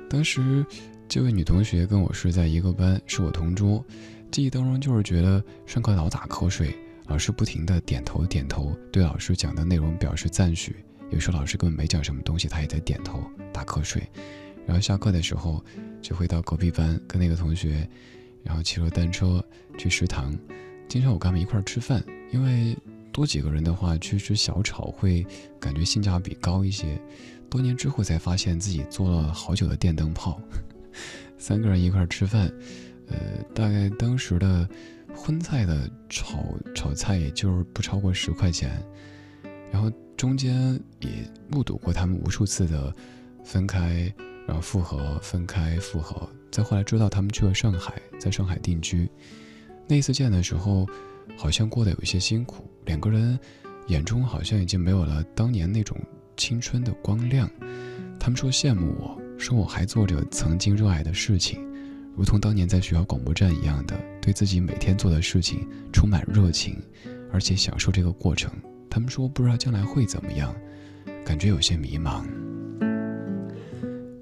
[0.10, 0.66] 当时
[1.10, 3.84] 这位女同学跟我是在一个班，是我同桌。
[4.32, 6.74] 记忆当中就是觉得上课老打瞌睡，
[7.08, 10.74] 老师不停的点头点头，对老师讲的内容表示赞许。
[11.10, 14.02] 有时候老师根本没讲什么东西，他也在点头打瞌睡。
[14.66, 15.62] 然后下课的时候
[16.02, 17.86] 就会到隔壁班跟那个同学，
[18.44, 19.44] 然后骑着单车
[19.78, 20.38] 去食堂。
[20.88, 22.78] 经常我跟他们一块儿吃饭，因为。
[23.14, 25.24] 多几个人的话，去吃小炒会
[25.60, 27.00] 感觉性价比高一些。
[27.48, 30.42] 多年之后才发现自己做了好久的电灯泡。
[31.38, 32.52] 三个人一块儿吃饭，
[33.06, 33.16] 呃，
[33.54, 34.68] 大概当时的
[35.14, 38.84] 荤菜的炒炒菜也就是不超过十块钱。
[39.72, 41.10] 然后中间也
[41.48, 42.92] 目睹过他们无数次的
[43.44, 44.12] 分开，
[44.48, 46.28] 然后复合，分开复合。
[46.54, 49.10] 再后来知道他们去了上海，在上海定居。
[49.90, 50.88] 那一次见的时候。
[51.38, 53.40] 好像过得有些辛苦，两个人
[53.88, 55.98] 眼中好像已经没有了当年那种
[56.36, 57.50] 青春的光亮。
[58.20, 61.66] 他们说羡慕我，说我还做着曾经热爱的事情，
[62.14, 66.78] 如同当年在学校广播站一样的，对自己每天做的事情充满热情，
[67.32, 68.52] 而且享受这个过程。
[68.90, 70.54] 他们说不知道将来会怎么样，
[71.26, 72.26] 感觉有些迷茫。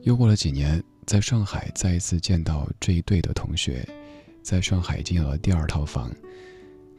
[0.03, 3.87] 又过了几年，在上海再一次见到这一对的同学，
[4.41, 6.11] 在上海已经有了第二套房。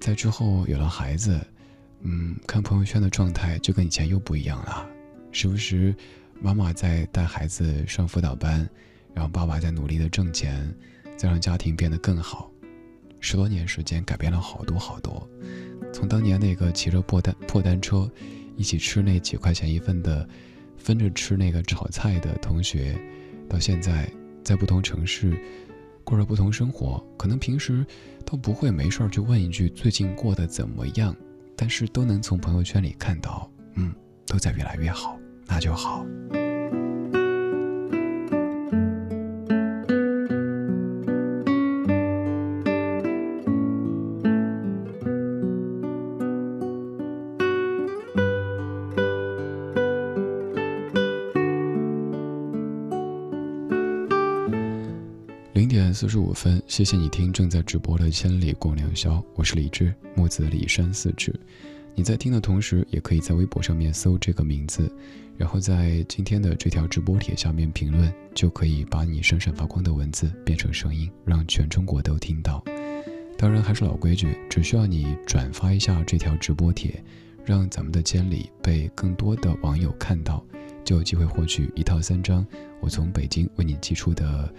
[0.00, 1.40] 在之后有了孩子，
[2.00, 4.86] 嗯，看朋友圈的状态就跟以前又不一样了。
[5.30, 5.94] 时不时，
[6.40, 8.68] 妈妈在带孩子上辅导班，
[9.14, 10.74] 然后爸爸在努力的挣钱，
[11.16, 12.50] 再让家庭变得更好。
[13.20, 15.26] 十多年时间改变了好多好多。
[15.92, 18.10] 从当年那个骑着破单破单车，
[18.56, 20.28] 一起吃那几块钱一份的，
[20.76, 23.00] 分着吃那个炒菜的同学，
[23.52, 24.10] 到现在
[24.42, 25.38] 在不同城市。
[26.04, 27.86] 过着不同生活，可能平时
[28.26, 31.14] 都不会没事儿去问一句最近过得怎么样，
[31.56, 33.94] 但是都能从朋友圈里看到，嗯，
[34.26, 36.04] 都在越来越好，那就好。
[56.02, 61.32] 四十五分，谢谢你听正在直播的《千里共良宵》，我是李志，木子李山四志。
[61.94, 64.92] 你在听的同时，也可以在微博上面搜这个名字，
[65.36, 72.60] 然后在今天的这条直播帖下面评论，就可以把你闪闪发光的文字变成声音，让全中国都听到。
[73.38, 77.00] 当然还是老规矩，只需要你转发一下这条直播帖，
[77.44, 80.44] 让咱们的千里被更多的网友看到，
[80.82, 82.44] 就有机会获取一套三张
[82.80, 84.52] 我从北京为你寄出的。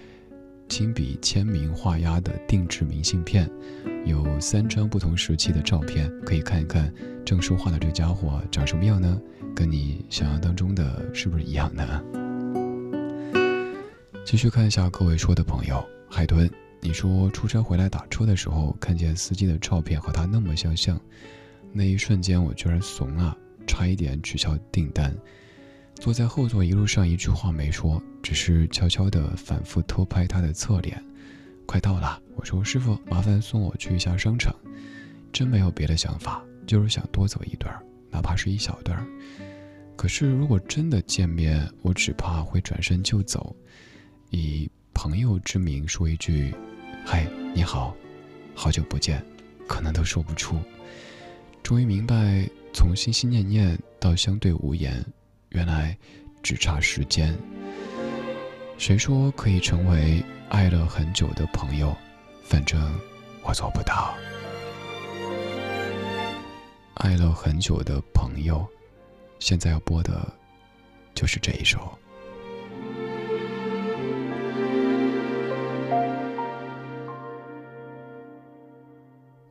[0.70, 3.49] 亲笔签名画押的定制明信片，
[4.05, 6.91] 有三张不同时期的照片，可以看一看
[7.24, 9.22] 正说话的这家伙长什么样呢？
[9.55, 12.03] 跟你想象当中的是不是一样呢？
[14.26, 16.49] 继续看一下各位说的朋友，海豚，
[16.82, 20.99] 你说出差回来打车的时候，看见司机的照片和他那么相像，
[21.72, 23.38] 那一瞬间我居然怂了，
[23.68, 25.16] 差一点取消订单。
[26.04, 31.01] 坐在后座，一路上一句话没说，只是悄悄地反复偷拍他的侧脸。
[31.66, 34.54] 快到了，我说：“师傅，麻烦送我去一下商场。”
[35.32, 37.74] 真没有别的想法，就是想多走一段，
[38.12, 39.01] 哪怕是一小段。
[39.95, 43.56] 可是如果真的见面，我只怕会转身就走，
[44.30, 46.54] 以朋友之名说一句
[47.08, 47.26] ：“嗨，
[47.56, 47.95] 你好，
[48.54, 49.26] 好久不见。”
[49.70, 50.60] 可能都说不出。
[51.64, 55.01] 终于明白，从心心念念到相对无言。
[55.54, 55.95] 原来，
[56.41, 57.38] 只差时间。
[58.78, 61.95] 谁说可以成为爱了很久的朋友？
[62.43, 62.82] 反正
[63.43, 64.16] 我做不到。
[66.95, 68.68] 爱了很久的朋友，
[69.38, 70.28] 现在要播的，
[71.14, 71.97] 就是这一首。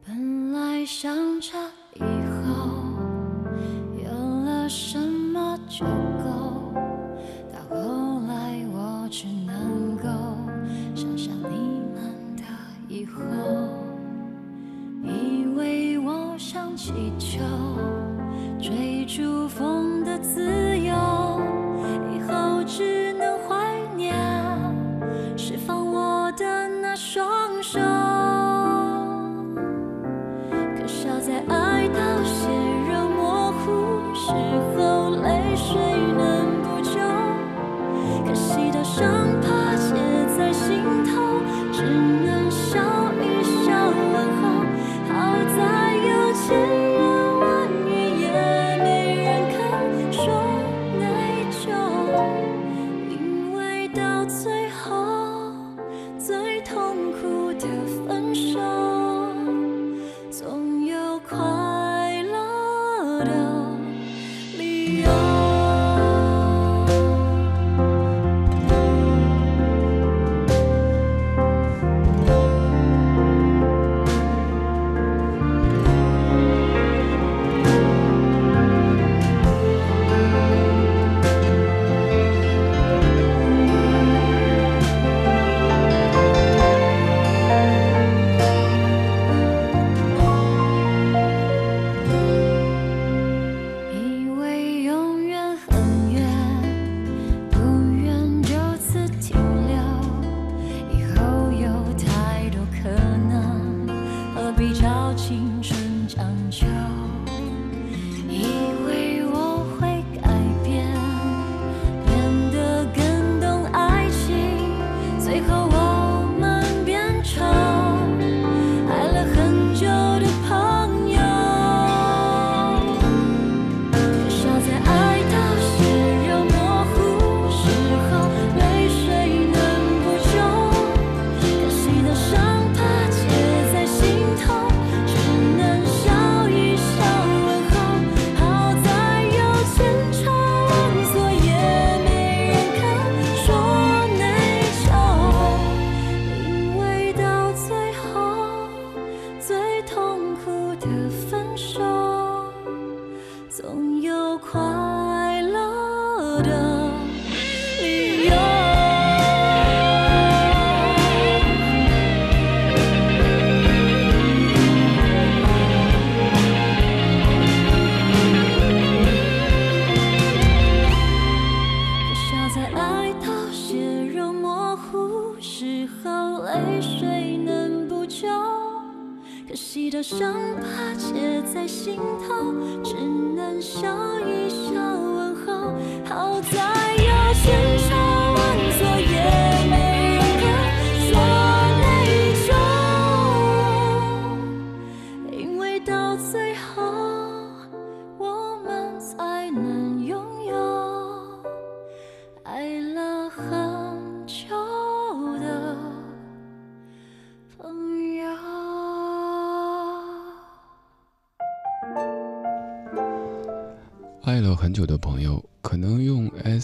[0.04, 1.52] 本来想着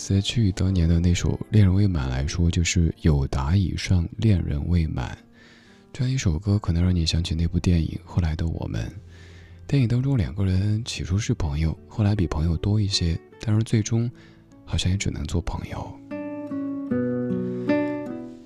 [0.08, 5.18] 在去当年的那首《恋人未满》来说，就是有达以上恋人未满。
[5.92, 8.86] 这样一首歌，可能让你想起那部电影《后来的我们》。
[9.66, 14.10] 电影当中两个人起初是朋友，后来比朋友多一些，但是最终
[14.64, 16.00] 好像也只能做朋友。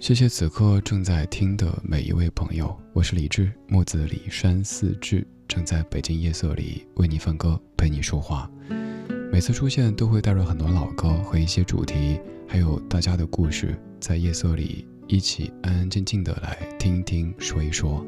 [0.00, 8.50] 谢谢此刻正在听的每一位朋友，我是李志，木子李山四志，正在北京夜色里为你放歌，陪你说话。
[9.32, 18.04] 每次出现都会带着很多老歌和一些主题，还有大家的故事，在夜色里一起安安静静的来听一听，说一说。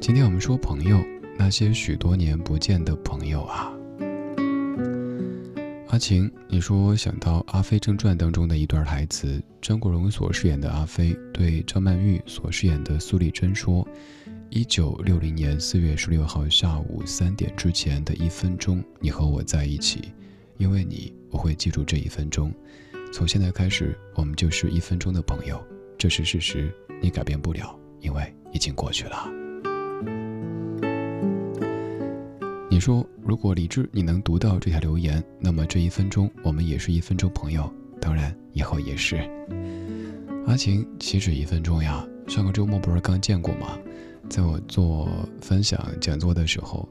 [0.00, 0.98] 今天我们说朋友，
[1.38, 3.70] 那些许多年不见的朋友啊。
[5.88, 13.86] 阿晴，你说想到《阿飞正传》当中的一段台词，张国荣所饰演的阿飞对张曼玉所饰演的苏丽珍说
[14.48, 20.00] ：“一九六零年四月十六号下午三点之前的一分钟，你和我在一起。”
[20.60, 22.52] 因为你，我会记住这一分钟。
[23.14, 25.58] 从现在开始，我们就是一分钟的朋友，
[25.96, 29.26] 这是事实，你改变不了，因为已经过去了。
[32.68, 39.16] 你说，如果李智你能读到这条留言，那么这一分钟我们也是一分钟朋友，当然以后也是。
[40.46, 42.06] 阿晴，岂止一分钟呀？
[42.28, 43.78] 上个周末不是刚见过吗？
[44.28, 45.08] 在我做
[45.40, 46.86] 分享讲座的时候，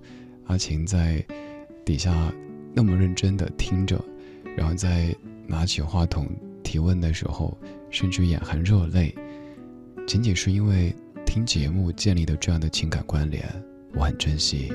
[0.46, 1.24] 阿晴在
[1.86, 2.34] 底下。
[2.74, 4.04] 那么认真地听着，
[4.56, 5.16] 然后在
[5.48, 6.28] 拿起话筒
[6.64, 7.58] 提问的时候，
[7.90, 9.14] 甚至眼含热泪，
[10.06, 10.96] 仅仅是因为
[11.26, 13.44] 听节目建立的这样的情感关联，
[13.94, 14.70] 我很珍惜。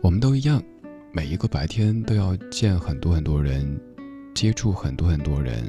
[0.00, 0.62] 我们都一样，
[1.12, 3.78] 每一个白天都要见很多很多人，
[4.34, 5.64] 接触很多很多人，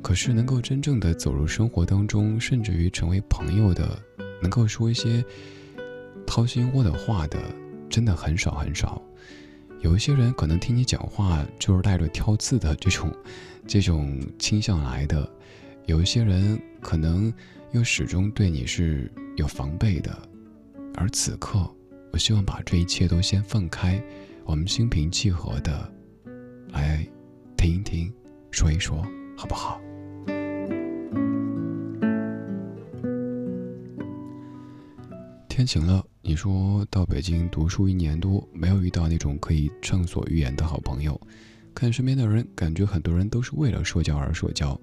[0.00, 3.98] 可是能够真正的走入生活当中，甚至于成为朋友的，
[4.40, 5.22] 能够说一些
[6.26, 7.38] 掏心窝的话的，
[7.90, 9.02] 真的很少很少。
[9.82, 13.12] 有一些人可能听你讲话就是带着挑刺的这种，
[13.66, 15.28] 这种倾向来的；
[15.86, 17.32] 有一些人可能
[17.72, 20.16] 又始终对你是有防备的，
[20.94, 21.68] 而此刻，
[22.12, 24.00] 我希望把这一切都先放开，
[24.44, 25.92] 我们心平气和的
[26.68, 27.04] 来
[27.56, 28.12] 听一听，
[28.52, 29.04] 说一说，
[29.36, 29.80] 好不好？
[35.62, 41.20] 天晴了，你说到北京读书一年多，没有遇到那种可以畅所欲言的好朋友。
[41.72, 44.76] 看身边的人，感觉很多人都是为了社交而社交，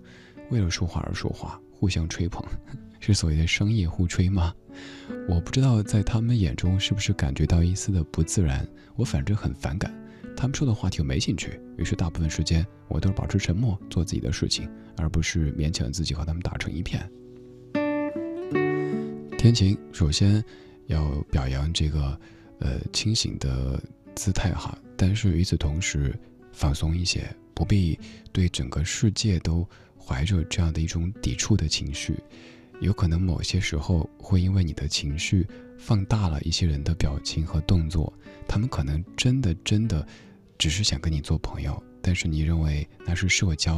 [0.51, 2.41] 为了说话而说话，互相吹捧，
[3.01, 4.53] 是所谓的商业互吹吗？
[5.27, 8.65] 我不知道在他们眼中是不是感觉到一丝的不自然。
[8.95, 9.93] 我反正很反感，
[10.34, 17.05] 他们说的话题我没兴趣，于是大部分时间我都是保持沉默，做自己的事情，而不是勉强自己和他们打成一片。
[19.38, 20.43] 天晴，首先
[20.89, 22.19] 要表扬这个，
[22.59, 23.81] 呃，清醒的
[24.13, 24.77] 姿态哈。
[24.97, 26.13] 但是与此同时，
[26.51, 27.97] 放松一些，不必
[28.33, 29.65] 对整个世界都
[29.97, 32.15] 怀着这样的一种抵触的情绪。
[32.81, 35.45] 有可能某些时候会因为你的情绪
[35.77, 38.11] 放大了一些人的表情和动作，
[38.47, 40.05] 他们可能真的真的
[40.57, 43.77] 只是想跟你做朋友，但是你认为那是社交。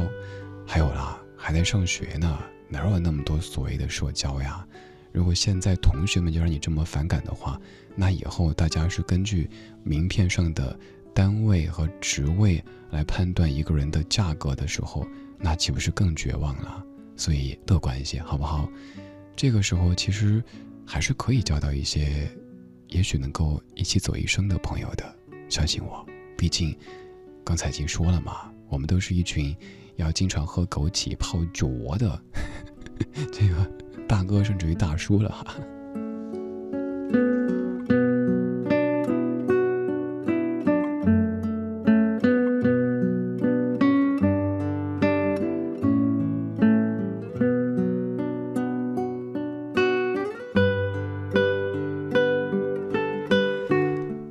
[0.64, 2.38] 还有啦，还在上学呢，
[2.68, 4.64] 哪有那么多所谓的社交呀？
[5.12, 7.60] 如果现在同学们就让你这么反感的话，
[7.94, 9.48] 那以后大家是根据
[9.82, 10.78] 名片上的
[11.14, 15.06] 单位和职位来判断一个人的价格的时候，
[15.38, 16.82] 那岂不是更绝望了？
[17.14, 18.68] 所以乐观一些，好不好？
[19.36, 20.42] 这个时候其实
[20.86, 22.26] 还是可以交到一些，
[22.88, 25.14] 也许能够一起走一生的朋友的。
[25.48, 26.04] 相信我，
[26.38, 26.74] 毕竟
[27.44, 29.54] 刚才已经说了嘛，我们都是一群
[29.96, 32.18] 要经常喝枸杞泡脚的
[33.32, 33.70] 这个。
[34.08, 35.56] 大哥，甚至于大叔了哈。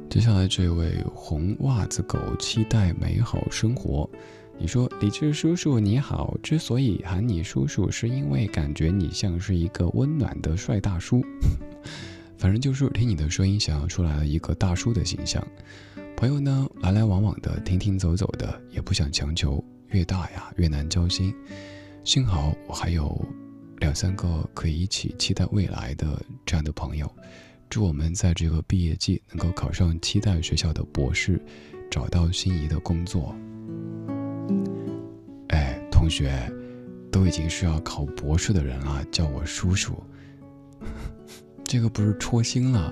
[0.08, 4.08] 接下来这位红袜子狗，期待美好生活。
[4.62, 11.20] 你说李智叔叔你好，之所以喊你叔叔，是因为感觉你像是一个温暖的帅大叔。
[12.38, 15.44] 反正就是听你的声音，想要出来了一个大叔的形象。
[16.16, 19.64] 朋友呢，来来往往的，停停走走的，也不想强求。
[19.88, 21.34] 越大呀，越难交心。
[22.04, 23.20] 幸好我还有
[23.80, 27.12] 两三个可以一起期待未来的这样的朋友。
[27.68, 31.44] 祝我们在这个毕业季能够考上期待学校的博士，
[31.90, 33.36] 找到心仪的工作。
[36.02, 36.52] 同学，
[37.12, 39.94] 都已经是要考博士的人了，叫我叔叔，
[41.64, 42.92] 这个不是戳心了，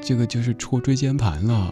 [0.00, 1.70] 这个就是戳椎间盘了。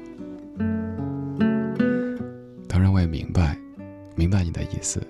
[2.69, 3.59] 当然，我也明白，
[4.15, 5.03] 明白你的意思。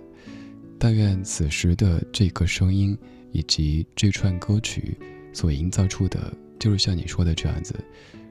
[0.78, 2.96] 但愿此时的这个声音
[3.32, 4.96] 以及这串歌曲
[5.32, 7.74] 所营造出的，就是像你说的这样子，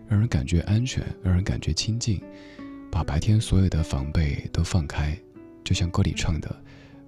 [0.08, 2.22] 让人感觉安全，让人感觉亲近，
[2.90, 5.14] 把白天所有的防备都放开，
[5.66, 6.64] 就像歌里唱的。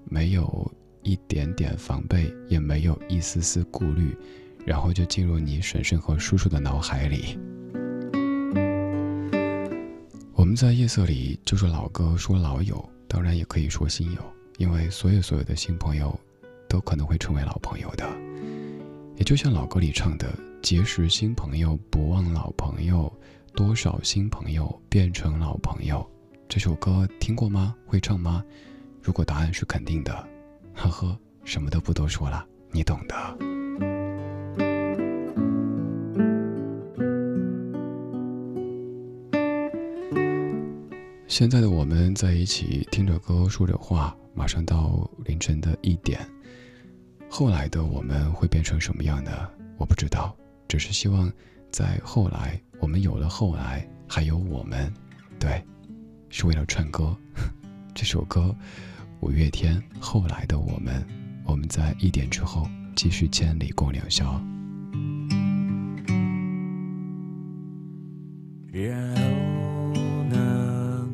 [0.09, 0.71] 没有
[1.03, 4.17] 一点点防备，也没有一丝丝顾虑，
[4.65, 7.37] 然后就进入你婶婶和叔叔的脑海里。
[10.33, 14.21] 我们在夜色里就说老哥，说老友，当然也可以说新友，
[14.57, 16.17] 因为所有所有的新朋友，
[16.67, 18.09] 都可能会成为老朋友的。
[19.15, 20.33] 也就像老歌里唱的
[20.63, 23.13] ：“结识新朋友，不忘老朋友，
[23.53, 26.09] 多少新朋友变成老朋友。”
[26.47, 27.75] 这首歌听过吗？
[27.85, 28.43] 会唱吗？
[29.01, 30.27] 如果答案是肯定的，
[30.75, 33.15] 呵呵，什么都不多说了，你懂的。
[41.27, 46.19] 现在的我们在一起听着歌说着话，马上到凌晨的一点。
[47.29, 49.49] 后来的我们会变成什么样的？
[49.77, 50.35] 我不知道，
[50.67, 51.31] 只是希望
[51.71, 54.91] 在后来，我们有了后来，还有我们，
[55.39, 55.63] 对，
[56.29, 57.15] 是为了唱歌。
[57.93, 58.55] 这首歌。
[59.21, 61.05] 五月天后来的我们，
[61.43, 62.65] 我们在一点之后
[62.95, 64.41] 继续千里共良宵。
[68.71, 71.07] 然后呢？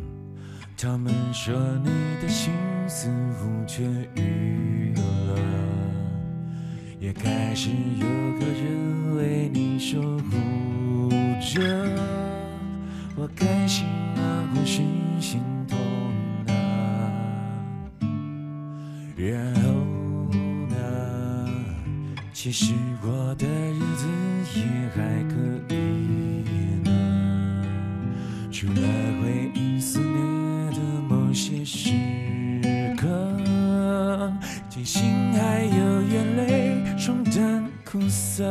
[0.77, 1.89] 他们说你
[2.21, 2.53] 的心
[2.87, 3.09] 似
[3.39, 3.81] 乎痊
[4.15, 5.39] 愈了，
[6.99, 11.09] 也开始有个人为你守护
[11.41, 11.89] 着。
[13.15, 14.83] 我开心啊，或是
[15.19, 15.41] 心
[22.45, 24.05] 其实我的日子
[24.53, 24.61] 也
[24.93, 25.33] 还可
[25.73, 25.75] 以
[26.83, 26.91] 呢，
[28.51, 28.81] 除了
[29.19, 30.79] 回忆肆虐的
[31.09, 31.89] 某些时
[32.95, 33.07] 刻。
[34.69, 38.43] 庆幸还有眼泪冲淡苦涩，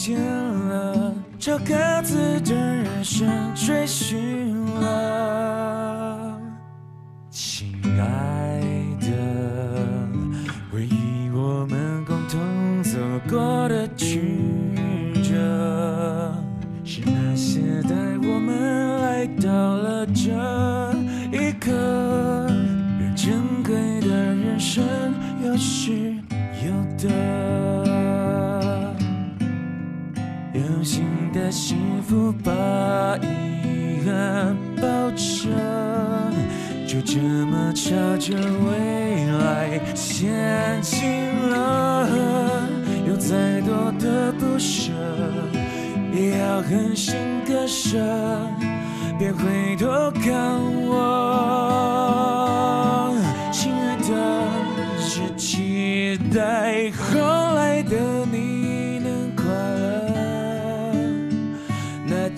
[0.00, 4.59] 再并肩了，朝各自的人生追寻
[31.50, 32.50] 幸福把
[33.18, 35.48] 遗憾抱着，
[36.86, 41.10] 就这么朝着未来前进
[41.50, 42.08] 了。
[43.08, 44.92] 有再多的不舍，
[46.14, 47.98] 也要狠心割舍，
[49.18, 51.00] 别回头看我，
[53.50, 54.12] 亲爱的，
[55.00, 57.18] 只期待后
[57.54, 58.19] 来的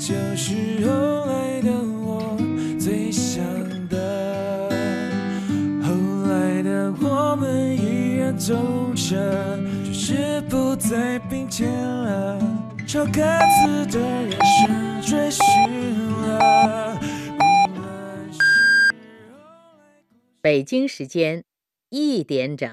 [0.04, 0.90] 就是后
[1.26, 1.70] 来的
[2.02, 2.36] 我
[2.76, 3.40] 最想
[3.88, 4.68] 的。
[5.80, 5.92] 后
[6.26, 8.52] 来的我们依然走
[8.96, 12.36] 着，只是不再并肩了，
[12.84, 15.40] 朝各自的人生追寻
[16.22, 17.00] 了。
[20.40, 21.44] 北京时间
[21.90, 22.68] 一点整。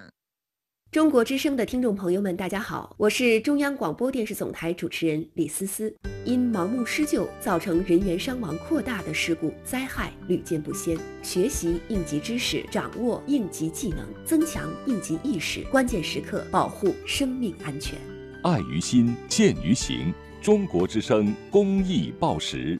[0.92, 5.96] 中国之声的听众朋友们，大家好，我是中央广播电视总台主持人李思思。
[6.26, 17.96] 因盲目施救造成人员伤亡扩大的事故灾害屡见不鲜，学习应急知识，掌握应急技能，增强应急意识，关键时刻保护生命安全。
[18.42, 20.12] 爱于心，见于行。
[20.42, 22.80] 中国之声公益报时。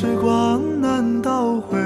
[0.00, 1.78] 时光难倒回，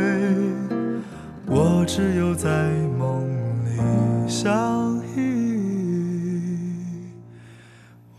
[1.47, 3.27] 我只有在梦
[3.65, 5.19] 里相依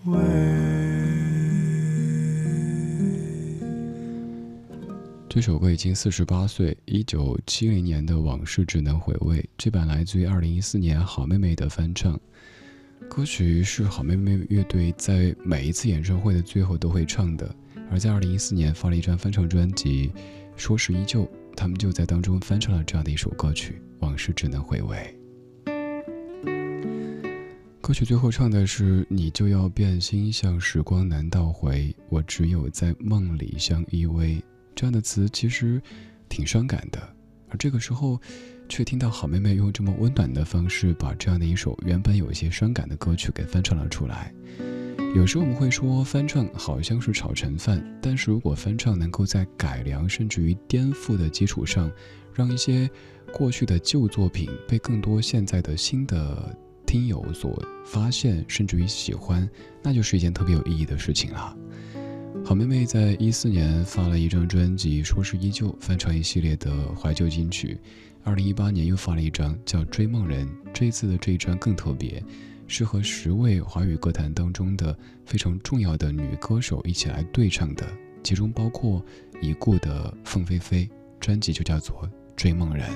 [0.06, 0.18] 偎。
[5.30, 9.50] 这首歌已经四十八岁，一九七零年的往事只能回味。
[9.58, 12.20] 这版来自于二零一四年好妹妹的翻唱，
[13.10, 17.50] 歌曲是好妹妹乐队在每一次演唱会的最后都会唱的。
[17.92, 20.10] 而在二零一四年发了一张翻唱专辑
[20.56, 21.24] 《说是依旧》，
[21.56, 24.98] 他们就在当中翻唱了这样的一首歌曲《往事只能回味》。
[27.82, 34.42] 歌曲最后唱的是“你就要变心，像时光难倒回，我只有在梦里相依偎”。
[34.76, 35.80] 这样的词其实
[36.28, 37.00] 挺伤感的，
[37.48, 38.20] 而这个时候，
[38.68, 44.34] 却听到好妹妹用这么温暖的方式，把这样的一首原本有一些伤感的歌曲给翻唱了出来。
[45.16, 51.90] 有时候我们会说翻唱好像是炒成饭，但是如果翻唱能够在改良甚至于颠覆的基础上，
[52.34, 52.90] 让一些
[53.32, 56.54] 过去的旧作品被更多现在的新的
[56.86, 59.50] 听友所发现，甚至于喜欢，
[59.82, 61.56] 那就是一件特别有意义的事情了。
[62.44, 67.80] 好妹妹在一四年发了一张专辑，说是依旧翻唱一系列的怀旧金曲。
[68.26, 72.22] 二零一八年又发了一张叫《追梦人》，这一次的这一张更特别，
[72.68, 77.86] 是和十位华语歌坛当中的非常重要的女歌手一起来对唱的，
[78.24, 79.04] 其中包括
[79.42, 80.90] 已故的凤飞飞。
[81.18, 82.04] 专辑就叫做
[82.36, 82.88] 《追梦人》。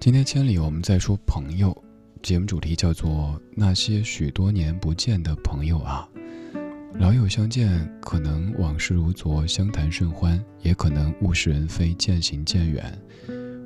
[0.00, 1.76] 今天千里我们在说朋友，
[2.22, 6.08] 节目主题叫做那些许多年不见的朋友啊。
[6.94, 12.98] 老友相见，可能往事如昨，相谈甚欢；也可能物是人非，渐行渐远。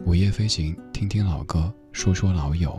[0.04, 2.76] 午夜飞行，听听老歌，说说老友。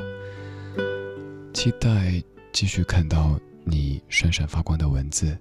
[1.62, 5.38] 期待继续看到你闪闪发光的文字，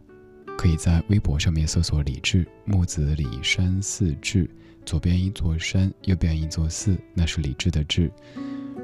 [0.56, 4.50] 可以在微博上面搜索“李志木子李山寺志”，
[4.84, 8.10] 左边一座山，右边一座寺，那是李志的志。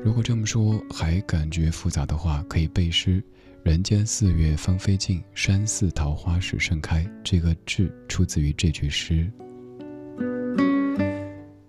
[0.05, 3.20] 如果这么说还感觉复杂的话，可以背诗。
[3.64, 7.05] 人间四月芳菲尽，山寺桃花始盛开。
[7.24, 9.28] 这个“志”出自于这句诗。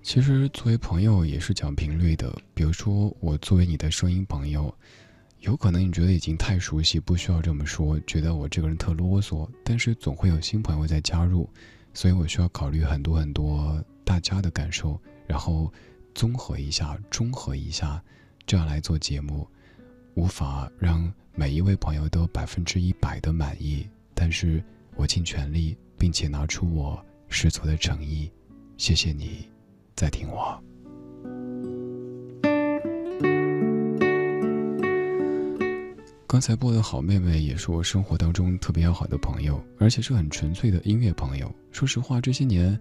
[0.03, 2.31] 其实，作为朋友也是讲频率的。
[2.53, 4.71] 比如说，我作为你的声音朋友，
[5.39, 9.47] 有可能你觉得已经太熟悉，不需要这么说，觉得我这个人特啰嗦。
[9.63, 11.47] 但是，总会有新朋友在加入，
[11.93, 15.71] 所以我需要考虑很多很多大家的感受，然后
[16.15, 18.03] 综合一下、中和一下，
[18.47, 19.47] 这样来做节目。
[20.15, 24.63] 无法让每一位朋友都百分之一百的满意，但是
[24.95, 28.31] 我尽全力，并且拿出我十足的诚意。
[28.77, 29.47] 谢谢你，
[29.95, 30.63] 在听我。
[36.35, 41.49] 刚才播的好妹妹也是我生活当中特别要好的朋友，而且是很纯粹的音乐朋友。
[41.71, 42.77] 说实话，这些年，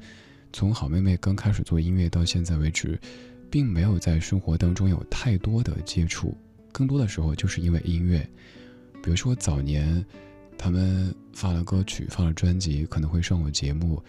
[0.53, 2.99] 从好妹妹刚开始做音乐到现在为止，
[3.49, 6.37] 并没有在生活当中有太多的接触。
[6.73, 8.29] 更多的时候就是因为音乐，
[9.01, 10.05] 比如说早年
[10.59, 14.03] 他们发了歌曲、发了专辑，可能会上我节目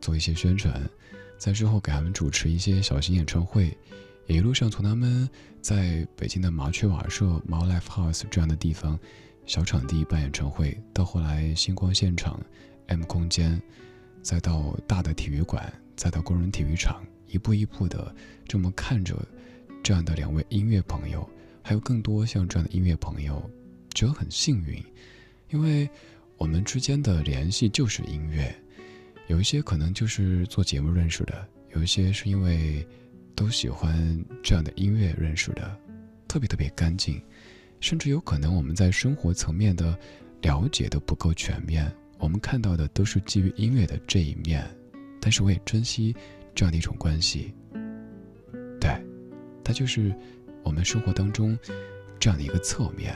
[0.00, 0.80] 做一些宣传，
[1.38, 3.76] 在之后给他们主持一些小型演唱会，
[4.28, 5.28] 也一路上从他们
[5.62, 8.98] 在北京的麻雀瓦舍、毛 Life House 这样的地方
[9.46, 12.44] 小场地办演唱会，到后来星光现场、
[12.88, 13.62] M 空间，
[14.22, 18.12] 再到大的体育馆，再到工人体育场，一步一步的
[18.48, 19.16] 这么看着
[19.84, 21.28] 这样的两位音乐朋友。
[21.62, 23.48] 还有更多像这样的音乐朋友，
[23.94, 24.84] 觉得很幸运，
[25.50, 25.88] 因为
[26.36, 28.52] 我们之间的联系就是音乐。
[29.28, 32.84] 有一些可能就是做节目认识的，有一些是因为
[33.34, 35.78] 都喜欢这样的音乐认识的，
[36.28, 37.20] 特别特别干净。
[37.80, 39.98] 甚至有可能我们在生活层面的
[40.42, 44.64] 了解都不够全面，我们看到的都是基于音乐的这一面。
[45.20, 46.14] 但是我也珍惜
[46.54, 47.52] 这样的一种关系。
[48.80, 48.90] 对，
[49.64, 50.14] 它就是
[50.62, 51.58] 我们生活当中
[52.20, 53.14] 这样的一个侧面。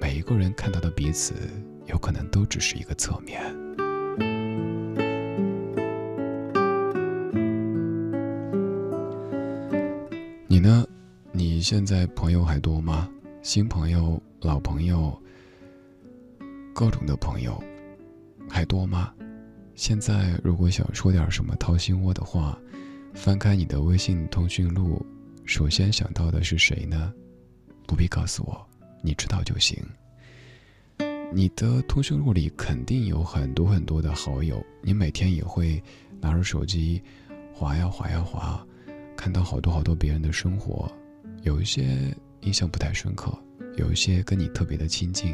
[0.00, 1.34] 每一个人看到的彼此，
[1.86, 3.40] 有可能都只是一个侧面。
[10.52, 10.86] 你呢？
[11.32, 13.08] 你现在朋友还多吗？
[13.40, 15.18] 新朋友、老朋友、
[16.74, 17.58] 各种的朋友
[18.50, 19.14] 还多吗？
[19.74, 22.58] 现在如果想说点什么掏心窝的话，
[23.14, 25.02] 翻开你的微信通讯录，
[25.46, 27.14] 首先想到的是谁呢？
[27.86, 28.68] 不必告诉我。
[29.02, 29.82] 你知道就行。
[31.32, 35.82] 你的通讯录里肯定有很多很多的好友，你每天也会
[36.20, 37.02] 拿着手机
[37.54, 38.62] 划呀划呀划，
[39.22, 40.90] 看到好多好多别人的生活，
[41.42, 43.32] 有一些印象不太深刻，
[43.76, 45.32] 有一些跟你特别的亲近，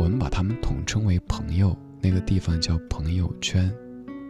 [0.00, 3.72] 我们把他们统称为朋友，那个地方叫朋友圈，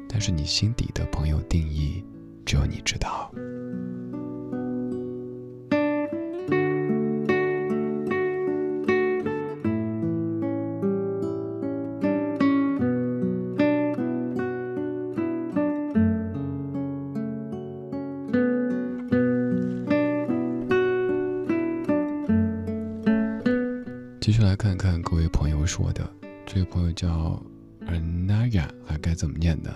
[0.06, 2.04] 但是你心底的朋友定义，
[2.44, 3.32] 只有你知道。
[29.08, 29.74] 该怎么念呢？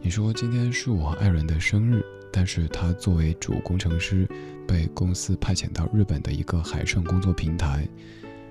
[0.00, 4.24] 你说今天是我爱人的生日，但是他作为主工程师，
[4.68, 7.88] 被公司派遣到日本的一个海上工作平台，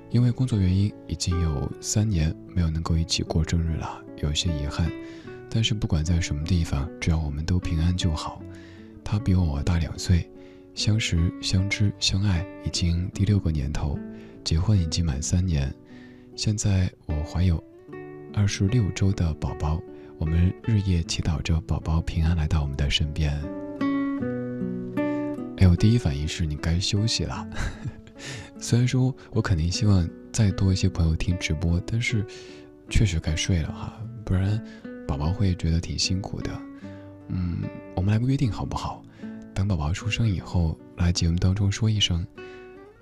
[0.10, 4.92] 因为工作原因，已经有三年没有能够一起过生日了，有些遗憾。
[5.50, 8.42] 但是不管在什么地方，只要我们都平安就好。
[9.02, 10.30] 他比我大两岁，
[10.74, 13.98] 相识、相知、相爱已经第六个年头。
[14.44, 15.74] 结婚已经满三年，
[16.36, 17.64] 现在我怀有
[18.38, 19.82] 二十六周的宝宝，
[20.18, 23.32] 我们日夜祈祷着宝宝平安来到我们的身边。
[25.56, 27.48] 哎，我第一反应是你该休息了。
[28.60, 32.26] 虽然说我肯定希望再多一些朋友听直播，但是
[32.90, 33.94] 确实该睡了哈，
[34.26, 34.62] 不然
[35.08, 36.52] 宝宝会觉得挺辛苦的。
[37.30, 37.64] 嗯，
[37.96, 39.02] 我们来个约定好不好？
[39.54, 42.28] 等宝宝出生以后，来节目当中说一声。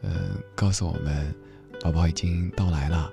[0.03, 1.33] 呃，告诉我们，
[1.81, 3.11] 宝宝已经到来了，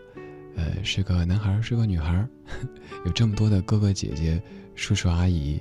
[0.61, 2.27] 呃，是个男孩，是个女孩，
[3.07, 4.41] 有这么多的哥哥姐姐、
[4.74, 5.59] 叔叔阿姨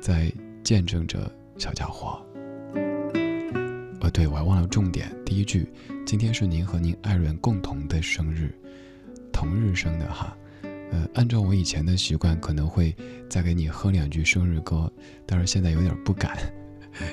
[0.00, 0.32] 在
[0.64, 2.20] 见证着小家伙。
[4.00, 5.72] 哦，对，我还忘了重点，第一句，
[6.04, 8.52] 今天是您和您爱人共同的生日，
[9.32, 10.36] 同日生的哈。
[10.90, 12.92] 呃，按照我以前的习惯，可能会
[13.28, 14.92] 再给你哼两句生日歌，
[15.26, 16.36] 但是现在有点不敢，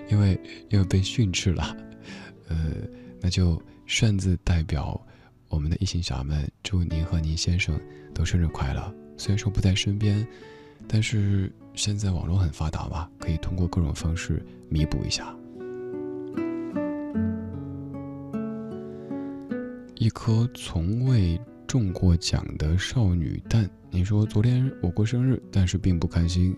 [0.10, 0.40] 因为
[0.70, 1.78] 因为被训斥了，
[2.50, 2.58] 呃。
[3.20, 5.04] 那就擅自代表
[5.50, 7.80] 我们的异性侠们，祝您和您先生
[8.14, 8.94] 都生日快乐。
[9.18, 10.26] 虽然说不在身边，
[10.88, 15.36] 但是现在网络很发达吧，可以通过各种方式弥补一下。
[19.96, 26.56] 一颗从未中过奖的少女蛋，你说昨天我过生日，但是并不开心。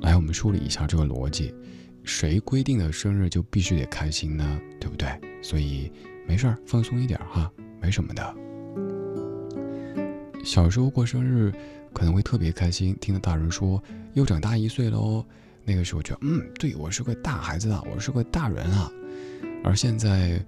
[0.00, 1.54] 来，我们梳理一下这个逻辑。
[2.02, 4.60] 谁规定的生日就必须得开心呢？
[4.80, 5.08] 对不对？
[5.42, 5.90] 所以
[6.26, 7.50] 没事儿，放松一点哈，
[7.80, 8.34] 没什么的。
[10.44, 11.52] 小时候过生日
[11.92, 13.82] 可能会特别开心，听到大人说
[14.14, 15.24] 又长大一岁了哦，
[15.64, 18.90] 那个时候觉得嗯，对我是个大孩子啊，我是个大人啊。
[19.64, 20.38] 而现在，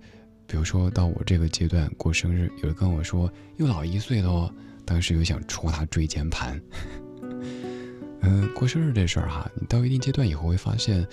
[0.47, 6.61] 比如说到我这个阶段过生日，有人跟我说又老一岁了哦，当时又想戳他椎间盘。
[8.21, 11.07] 嗯， 过生日这事儿哈，你到一定阶段以后会发现。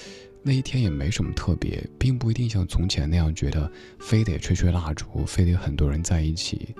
[0.47, 6.75] 那一天也没什么特别，并不一定像从前那样觉得非得吹吹蜡烛，非得很多人在一起。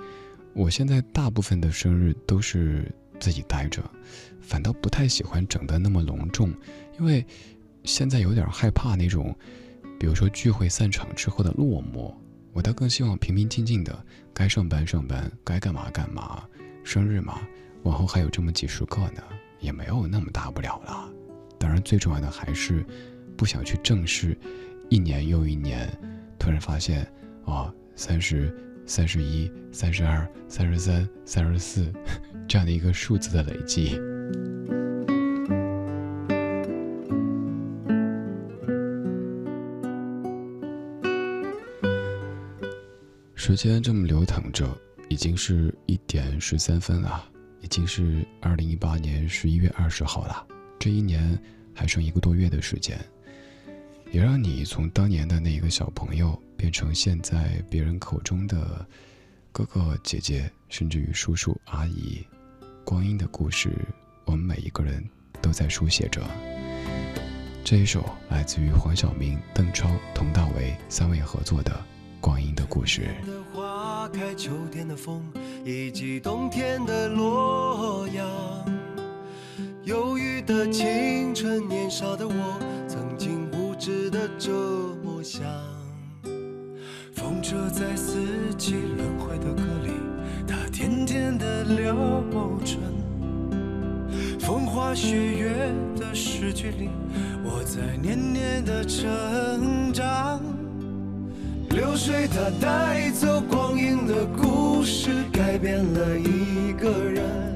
[0.54, 2.88] 我现在大部分的生日都是
[3.18, 3.82] 自己待着，
[4.40, 6.54] 反倒不太喜欢整得那么隆重，
[6.96, 7.26] 因为
[7.82, 9.36] 现在有点害怕那种，
[9.98, 12.14] 比如说聚会散场之后的落寞。
[12.52, 16.44] 我倒更希望平平静静的，该上班上班，该干嘛干嘛。
[16.84, 17.40] 生日嘛，
[17.82, 19.24] 往后还有这么几十个呢，
[19.58, 21.10] 也没有那么大不了了。
[21.58, 22.86] 当然，最重要的还是。
[23.36, 24.36] 不想去正视，
[24.88, 25.88] 一年又一年，
[26.38, 27.06] 突然发现，
[27.44, 28.54] 哦，三十、
[28.86, 31.92] 三十一、三十二、三十三、三十四，
[32.48, 34.00] 这样的一个数字的累积。
[43.34, 44.66] 时间这么流淌着，
[45.08, 47.24] 已经是一点十三分了，
[47.60, 50.44] 已经是二零一八年十一月二十号了。
[50.80, 51.38] 这一年
[51.72, 52.98] 还剩一个多月的时间，
[54.12, 58.86] 也让你从当年的那一个小朋友变成现在别人口中的
[59.52, 62.26] 哥哥姐姐，甚至于叔叔阿姨。
[62.84, 63.70] 光阴的故事，
[64.24, 65.04] 我们每一个人
[65.42, 66.22] 都在书写着。
[67.64, 71.72] 这一首来自于黄晓明、邓超、佟大为三位合作的
[72.20, 73.08] 《光阴的故事》。
[74.12, 75.20] 开秋天的风，
[75.64, 78.24] 以及冬天的洛阳。
[79.82, 82.60] 忧郁的青春，年少的我，
[83.76, 84.50] 曾经无知的这
[85.04, 85.42] 么想。
[87.14, 88.18] 风车在四
[88.56, 89.90] 季轮回的歌里，
[90.46, 91.94] 它甜甜的流
[92.64, 92.78] 转。
[94.40, 96.88] 风花雪月的诗句里。
[97.44, 100.40] 我在年年的成长，
[101.70, 107.55] 流水它带走光阴的故事，改变了一个人。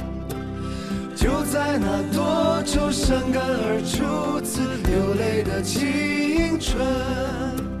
[1.21, 7.80] 就在那多愁善感而初次流泪的青春。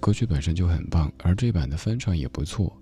[0.00, 2.76] 歌曲本身就很棒，而这版的翻唱也不错。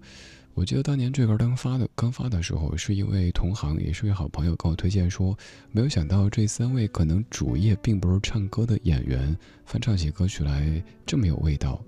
[0.54, 5.34] 我记得当年这歌刚发的刚发的时候，是一位同行，也是位好朋友跟我推荐说，
[5.70, 9.34] 没有想到这三位可能主业并不是唱歌的演员，
[9.64, 11.82] 翻唱起歌曲来这么有味道。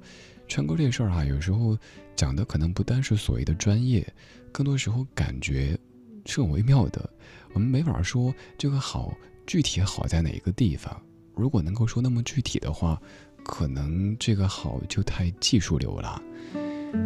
[0.48, 1.76] 唱歌这事儿哈，有时候
[2.16, 4.10] 讲的可能不单是所谓的专业，
[4.50, 5.78] 更多时候感觉
[6.24, 7.10] 是很微妙的。
[7.52, 9.14] 我们没法说这个好
[9.46, 10.98] 具体好在哪个地方。
[11.34, 12.98] 如果能够说那么具体的话。
[13.44, 16.20] 可能这个好就太技术流了。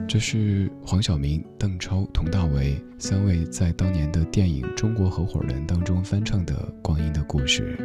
[0.06, 7.76] 这是黄晓明、邓超、佟大为三位在当年的电影《中国合伙人》当中翻唱的《光阴的故事》。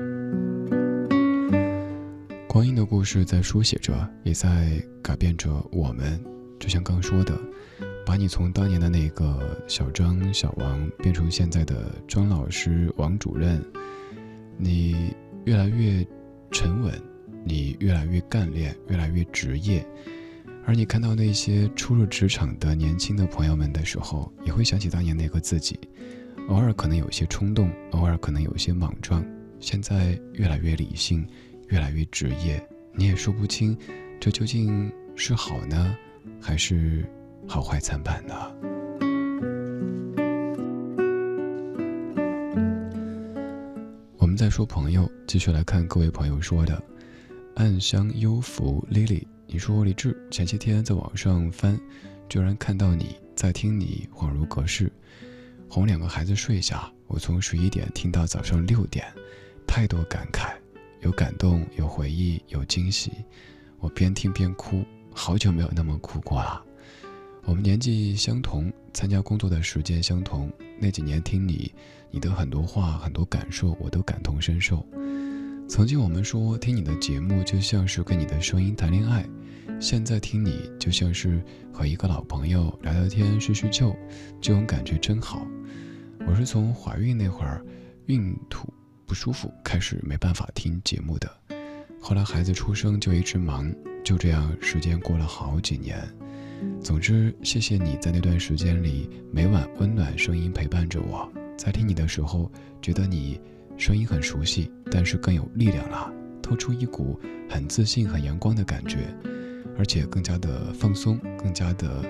[2.48, 6.22] 光阴的故事在书写着，也在改变着我们。
[6.60, 7.38] 就像刚说的，
[8.06, 13.64] 把你从当年的那个小张、小王变成现在的庄老师、王主任，
[14.58, 15.14] 你
[15.46, 16.06] 越来越
[16.52, 16.94] 沉稳。
[17.44, 19.86] 你越来越干练，越来越职业，
[20.66, 25.78] 而你看到那些初入职场的年轻的朋友们的时候，也会想起当年那个自己，
[26.48, 29.26] 偶尔可能有些冲动，偶尔可能有些莽撞，
[29.60, 31.28] 现在越来越理性，
[31.68, 33.78] 越来越职业，你也说不清，
[34.20, 35.98] 这究竟是好呢，
[36.40, 37.06] 还是
[37.46, 38.34] 好坏参半呢？
[44.18, 46.82] 我们在说朋友，继续来看各位朋友说的。
[47.56, 51.80] 暗香幽浮，Lily，你说李志前些天在网上翻，
[52.28, 54.92] 居然看到你在听你，恍如隔世。
[55.70, 59.06] 哄两个孩子睡下，我从十一点听到早上六点，
[59.68, 60.54] 太多感慨，
[61.02, 63.12] 有感动，有回忆，有惊喜。
[63.80, 66.60] 我边听边哭，好久没有那么哭过了。
[67.44, 71.72] 我们年纪相同，参加工作的时间相同，那几年听你，
[72.10, 74.84] 你的很多话，很多感受，我都感同身受。
[75.74, 79.28] 曾经我们说听你的节目就像是跟你的声音谈恋爱，
[79.80, 83.92] 现在听你就像是和一个老朋友聊聊天叙叙旧，
[84.40, 85.48] 这种感觉真好。
[86.28, 87.66] 我是从怀孕那会儿
[88.06, 88.72] 孕吐
[89.08, 91.28] 不舒服开始没办法听节目的，
[92.00, 93.74] 后来孩子出生就一直忙，
[94.04, 95.98] 就这样时间过了好几年。
[96.84, 101.28] 总之，谢谢你在那段时间里每晚温暖声音陪伴着我，
[101.58, 103.42] 在听你的时候觉得你。
[103.78, 107.20] 声音很熟悉，但是更有力量了，透出一股
[107.50, 109.14] 很自信、很阳光的感觉，
[109.78, 112.04] 而且更加的放松，更加的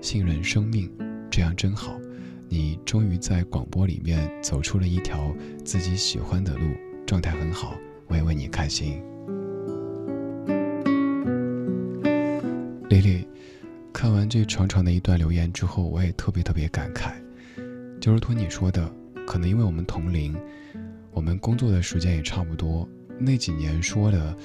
[0.00, 0.90] 信任生命，
[1.30, 1.98] 这样真好。
[2.48, 5.34] 你终于在广播里面走出了一条
[5.64, 6.66] 自己喜欢的路，
[7.06, 7.74] 状态很好，
[8.06, 9.02] 我也为你开心。
[12.90, 13.26] 丽丽，
[13.92, 17.12] 看完这长长的一段留言之后，我也特别特别感慨，
[17.98, 18.92] 就如同你说的，
[19.26, 20.36] 可能因为我们同龄。
[21.14, 22.86] 我们工作的时间也差不多，
[23.18, 24.36] 那几年说的，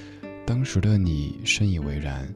[0.46, 2.34] 当时的你深以为然，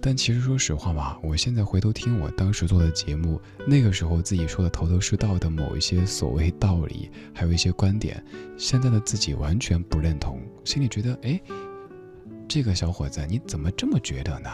[0.00, 8.24] 但其实说实话吧，我现在回头听我当时做的节目，那个时候自己说的头头是道的某一些所谓道理，还有一些观点，
[8.56, 11.40] 现在的自己完全不认同，心里觉得，哎，
[12.46, 14.50] 这个小伙子你怎么这么觉得呢？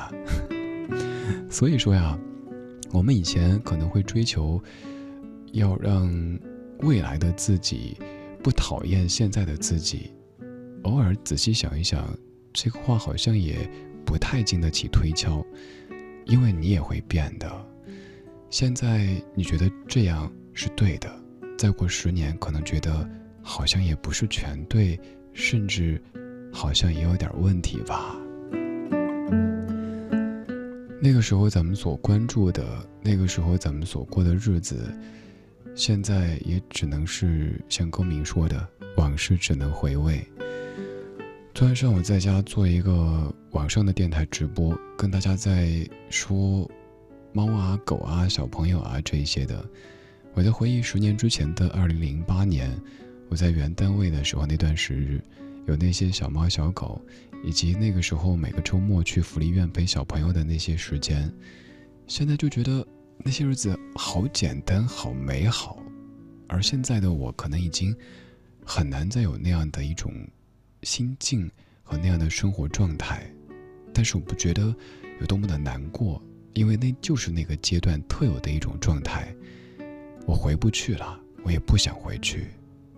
[1.50, 2.18] 所以说呀，
[2.90, 4.62] 我们以前可能会追求，
[5.52, 6.08] 要让
[6.80, 7.98] 未来的自己。
[8.42, 10.10] 不讨厌现在的自己，
[10.84, 12.08] 偶尔仔细想一想，
[12.52, 13.70] 这个话好像也
[14.04, 15.44] 不太经得起推敲，
[16.24, 17.50] 因为你也会变的。
[18.48, 21.14] 现在你觉得这样是对的，
[21.58, 23.08] 再过十年可能觉得
[23.42, 24.98] 好像也不是全对，
[25.34, 26.02] 甚至
[26.50, 28.16] 好像也有点问题吧。
[31.02, 32.64] 那个时候咱们所关注的，
[33.02, 34.92] 那个时候咱们所过的日子。
[35.74, 40.22] 现在也只能是像歌名说的，往事只能回味。
[41.54, 46.70] 昨天上午在家做一个网上的电台直播，跟大家在说
[47.32, 49.64] 猫啊、狗啊、小朋友啊这一些的。
[50.34, 52.70] 我在回忆十年之前的二零零八年，
[53.28, 55.22] 我在原单位的时候那段时日，
[55.66, 57.00] 有那些小猫小狗，
[57.42, 61.32] 以及那个时候每个周末去福利院陪小朋友的那些时间。
[62.06, 62.86] 现在就觉得。
[63.22, 65.78] 那些日子好简单，好美好，
[66.48, 67.94] 而现在的我可能已经
[68.64, 70.12] 很难再有那样的一种
[70.82, 71.48] 心境
[71.82, 73.30] 和那样的生活状态。
[73.92, 74.74] 但是我不觉得
[75.20, 76.20] 有多么的难过，
[76.54, 79.34] 因为那就是那个阶段特有的一种状态。
[80.26, 82.48] 我回不去了，我也不想回去。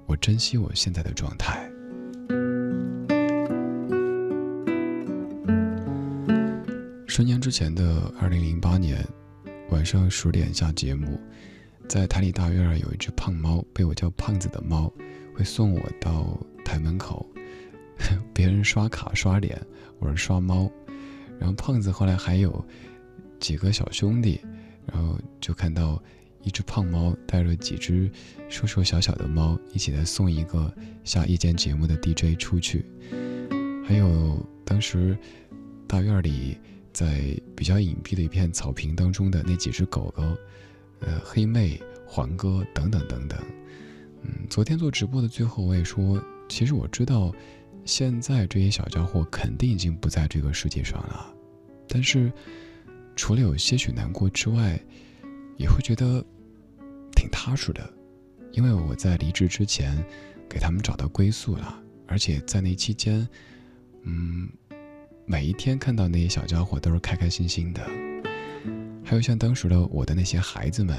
[0.07, 1.69] 我珍惜我现在的状态。
[7.09, 9.05] 十年之前的二零零八年。
[9.73, 11.19] 晚上十点下节目，
[11.89, 14.93] 在台里大院儿有一只胖猫，被我叫胖子的猫，
[15.35, 17.27] 会送我到台门口。
[18.35, 19.59] 别人刷卡刷脸，
[19.99, 20.71] 我是刷猫。
[21.41, 22.63] 然后胖子后来还有
[23.41, 24.39] 几个小兄弟，
[24.85, 26.01] 然后就看到
[26.43, 28.11] 一只胖猫带着几只
[28.51, 30.71] 瘦瘦小小的猫一起来送一个
[31.03, 32.85] 下夜间节目的 DJ 出去。
[33.87, 35.17] 还有当时
[35.89, 36.59] 大院里。
[36.93, 40.23] 在比较隐蔽的一片草坪当中的那几只狗狗，
[41.01, 43.39] 呃，黑妹、黄哥等等等等。
[44.23, 47.33] 嗯，昨天做直播的最后，我也说，其实我知道，
[47.85, 51.35] 现在这些小家伙肯定已经不在这个世界上了。
[51.89, 52.31] 但是，
[53.17, 54.79] 除了有些许难过之外，
[55.57, 56.25] 也会觉得
[57.17, 57.93] 挺踏实的，
[58.53, 59.97] 因为我在离职之前
[60.49, 63.27] 给他们找到归宿了，而且在那期间，
[64.03, 64.49] 嗯。
[65.33, 67.81] 每一天看到那些小家伙都是开开心心的，
[69.03, 70.95] 还有像当时的我的那些孩子们，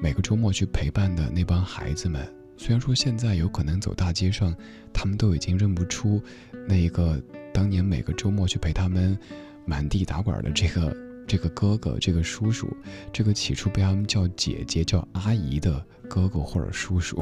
[0.00, 2.24] 每个周末去陪伴的那帮孩子们，
[2.56, 4.54] 虽然说现在有可能走大街上，
[4.92, 6.22] 他们都已经认不出
[6.68, 7.20] 那一个
[7.52, 9.18] 当年每个周末去陪他们
[9.66, 10.96] 满地打滚的这个
[11.26, 12.72] 这个哥哥、这个叔叔、
[13.12, 17.20] 这个起初被他们叫姐姐、叫阿姨的哥哥或者叔叔，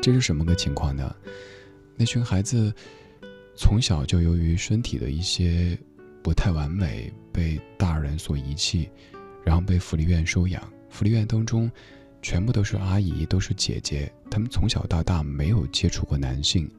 [0.00, 1.12] 这是什么个情况呢？
[1.96, 2.72] 那群孩子。
[3.54, 5.78] 从小就由于身体的一些
[6.22, 8.88] 不太完美，被大人所遗弃，
[9.44, 10.62] 然后被福利院收养。
[10.88, 11.70] 福利院当中
[12.20, 16.70] 全部都是阿姨，都是姐姐，她们从小到大没有接触过男性，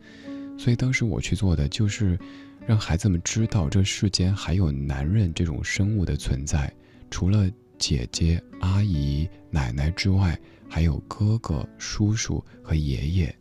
[0.58, 2.18] 所以当时我去做的就是
[2.66, 6.72] 让孩子们知道这世间还有男人这种生物的存在，
[7.10, 10.40] 除了姐姐、阿姨、奶奶之外，
[10.70, 13.36] 还有哥哥、叔叔和爷爷。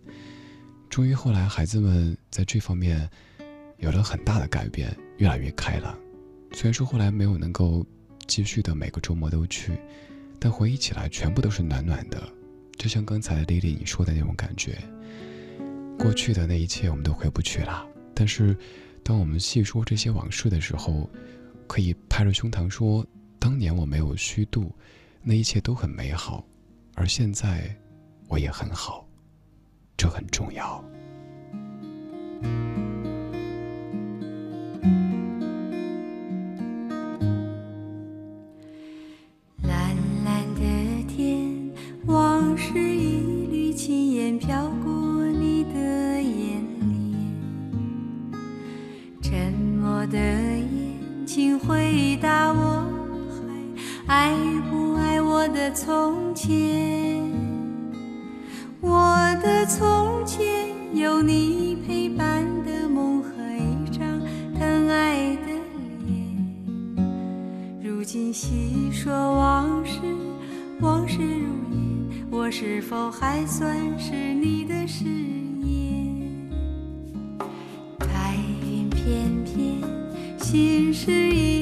[0.93, 3.09] 终于后来，孩子们在这方面
[3.79, 5.99] 有了很大的改变，越来越开朗。
[6.53, 7.83] 虽然说后来没有能够
[8.27, 9.73] 继续的每个周末都去。
[10.39, 12.31] 但回忆起来，全部都是暖暖的，
[12.77, 14.77] 就像刚才丽丽你说的那种感觉。
[15.99, 18.55] 过去的那一切我们都回不去了，但是，
[19.03, 21.09] 当我们细说这些往事的时候，
[21.67, 23.03] 可以拍着胸膛说，
[23.39, 24.71] 当年我没有虚度，
[25.23, 26.45] 那一切都很美好，
[26.97, 27.75] 而现在，
[28.29, 29.09] 我也很好，
[29.97, 30.85] 这很重要。
[39.63, 40.61] 蓝蓝的
[41.07, 41.73] 天，
[42.07, 44.93] 往事一缕轻烟飘过
[45.27, 47.33] 你的眼帘，
[49.23, 52.85] 沉默的眼睛回答我
[54.09, 54.37] 还爱
[54.69, 57.22] 不爱我的从前。
[58.95, 60.45] 我的从前
[60.95, 64.21] 有你陪伴的梦和一张
[64.59, 65.47] 疼爱的
[66.05, 67.03] 脸。
[67.83, 69.99] 如今细说往事，
[70.81, 75.07] 往事如烟，我是否还算是你的誓
[75.63, 76.51] 言？
[77.99, 79.81] 白云片片，
[80.39, 81.62] 心事一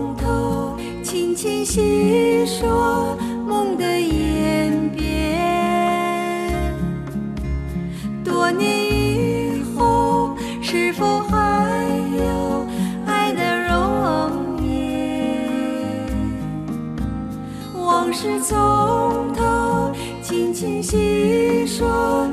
[1.41, 5.41] 轻轻细说梦的演变。
[8.23, 11.83] 多年以后，是否还
[12.15, 12.67] 有
[13.07, 15.49] 爱的容颜？
[17.73, 19.91] 往事从头，
[20.21, 22.29] 轻轻细说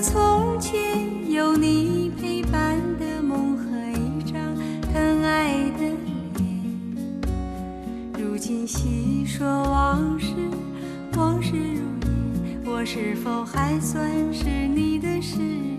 [0.00, 1.96] 从前有你。
[2.18, 4.40] 陪伴的梦和一张
[4.92, 5.84] 疼爱的
[6.38, 6.48] 脸，
[8.18, 10.32] 如今细说往事，
[11.16, 11.82] 往事如
[12.46, 15.75] 烟，我是否还算是你的誓言？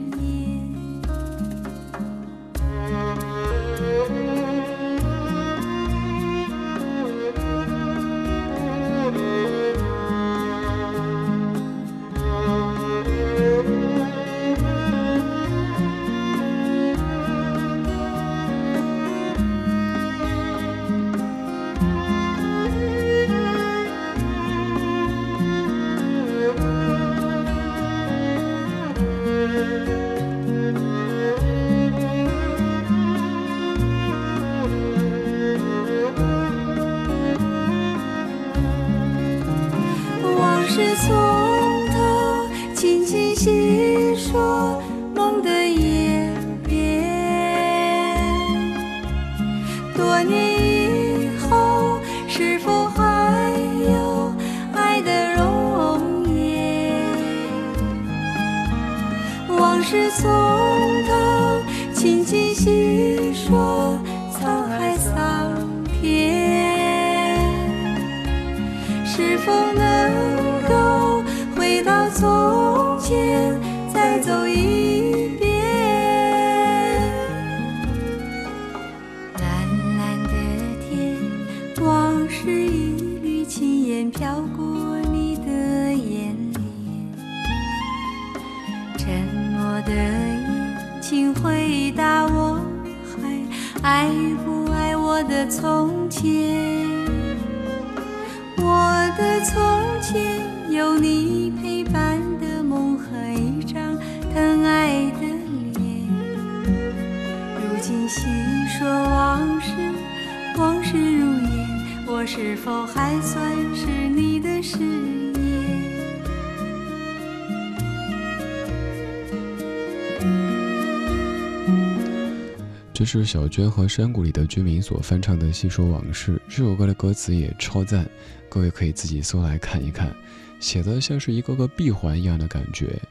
[123.07, 126.33] 是小娟和山谷里的居民所翻唱的《细说往事》。
[126.49, 128.05] 这首歌的歌词也超赞，
[128.49, 130.13] 各位可以自己搜来看一看，
[130.59, 133.01] 写的像是一个个闭环一样的感觉。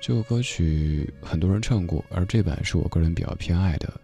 [0.00, 4.00] 这首歌曲很多人唱过，而这版是我个人比较偏爱的。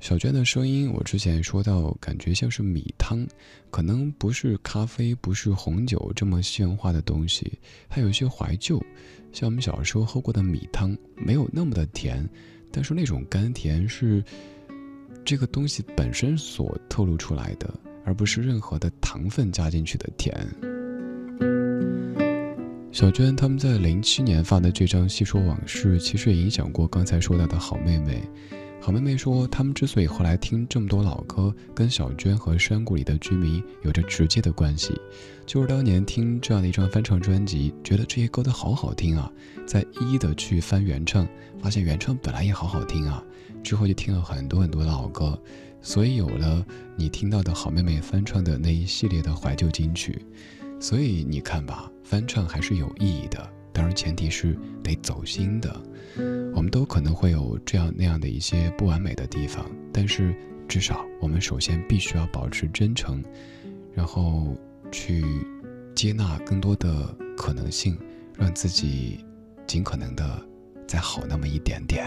[0.00, 3.24] 小娟的声音，我之前说到，感觉像是米汤，
[3.70, 8.84] 可能不是咖啡，不是红酒这么鲜化的东西，它有一些怀旧，
[9.32, 12.28] 像我们小时候喝过的米汤，没有那么的甜，
[12.72, 14.20] 但是那种甘甜是。
[15.24, 17.72] 这个东西本身所透露出来的，
[18.04, 20.34] 而不是任何的糖分加进去的甜。
[22.92, 28.22] 小娟他们在零七年发的这张《细说往事》，其实也影响过刚才说到的好妹妹。
[28.80, 34.92] 好妹妹说，他们之所以后来听这么多老歌，跟小娟和山谷里的居民有着直接的关系，
[35.46, 39.32] 就是当年听这样的一张翻唱专辑，觉得这些歌都好好听啊，
[39.66, 41.26] 再一一的去翻原唱，
[41.58, 43.24] 发现原唱本来也好好听啊。
[43.64, 45.36] 之后就听了很多很多老歌，
[45.80, 46.64] 所以有了
[46.94, 50.24] 你听到的好妹妹翻唱的那一系列的怀旧金曲。
[50.78, 55.74] 所以你看吧，翻唱还是有意义的，当然前提是得走心的。
[56.54, 60.34] 我们都可能会有这样那样的一些不完美的地方，但是
[60.68, 63.24] 至少我们首先必须要保持真诚，
[63.94, 64.54] 然后
[64.92, 65.24] 去
[65.94, 67.98] 接纳更多的可能性，
[68.36, 69.24] 让自己
[69.66, 70.40] 尽可能的
[70.86, 72.06] 再好那么一点点。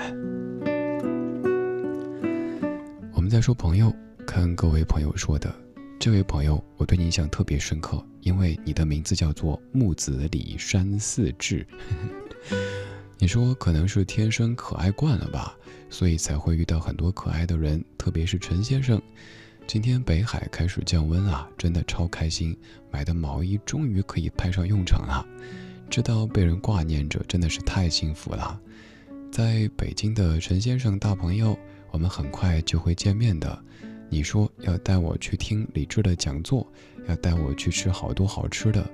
[3.28, 3.94] 我们在说朋友，
[4.26, 5.54] 看各位朋友说的。
[6.00, 11.68] 这位朋友，我对你印象特别深刻，因为你的名字叫做木子李山四志。
[13.20, 15.54] 你说可能是天生可爱惯了吧，
[15.90, 18.98] 所以才会遇到很多可爱的人，特别是陈先生。
[19.68, 22.58] 今天北海开始降温啊，真的超开心，
[22.90, 25.28] 买的毛衣终于可以派上用场了。
[25.90, 28.58] 知道被人挂念着，真的是太幸福了。
[29.30, 31.60] 在北京的陈先生大朋友。
[31.98, 33.60] 我们很快就会见面的。
[34.08, 36.72] 你说要带我去听李志的讲座，
[37.08, 38.88] 要带我去吃好多好吃的，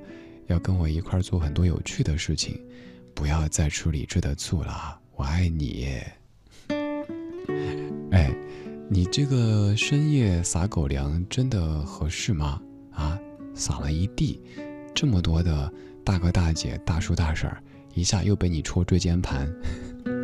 [0.48, 2.58] 要跟我一块做很多有趣的事情。
[3.14, 5.98] 不要再吃李志的醋了，我爱你。
[8.12, 8.34] 哎，
[8.90, 12.62] 你这个深夜撒狗粮真的合适吗？
[12.94, 13.20] 啊，
[13.54, 14.40] 撒了一地，
[14.96, 15.70] 这么多的
[16.06, 17.62] 大哥大姐、大叔大婶儿，
[17.96, 19.54] 一下又被你戳椎间盘。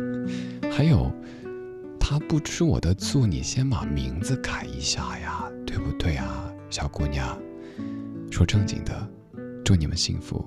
[0.72, 1.12] 还有。
[2.00, 7.38] 他不吃我的醋，你先把名字改一下呀，对不对啊，小姑娘？
[8.32, 9.08] 说正经的，
[9.64, 10.44] 祝你们幸福，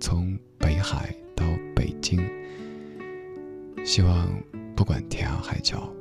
[0.00, 1.44] 从北海到
[1.76, 2.18] 北京，
[3.84, 4.28] 希望
[4.74, 5.92] 不管天涯海角，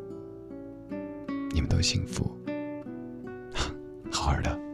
[1.51, 2.35] 你们都幸福，
[4.09, 4.66] 好好的。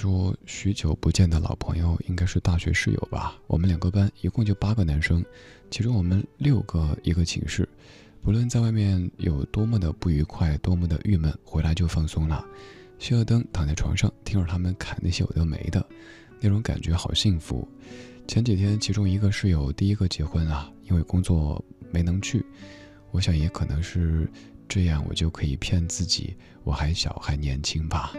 [0.00, 3.36] 说许久不见的老朋友，应该是大学室友吧？
[3.46, 5.22] 我们两个班一共就八个男生，
[5.70, 7.68] 其中我们六个一个寝室。
[8.22, 12.42] 不论在外面有多么的不愉快，多么的郁闷，回来就放松了。
[12.98, 15.86] 熄了灯，躺在床上，听着他们侃那些有的没的，
[16.40, 17.68] 那种感觉好幸福。
[18.26, 22.42] 前几天，其中一个室友第一个结婚啊，因为工作没能去。
[23.10, 24.26] 我想也可能是
[24.66, 28.14] 这样，我就可以骗自己，我还小，还年轻吧。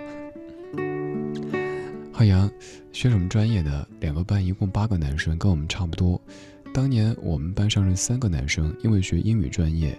[2.14, 2.52] 浩洋，
[2.92, 3.88] 学什么专业的？
[4.02, 6.22] 两个班一共八个男生，跟我们差不多。
[6.74, 9.98] 当年我们班上是三个男生，因为学英语专业。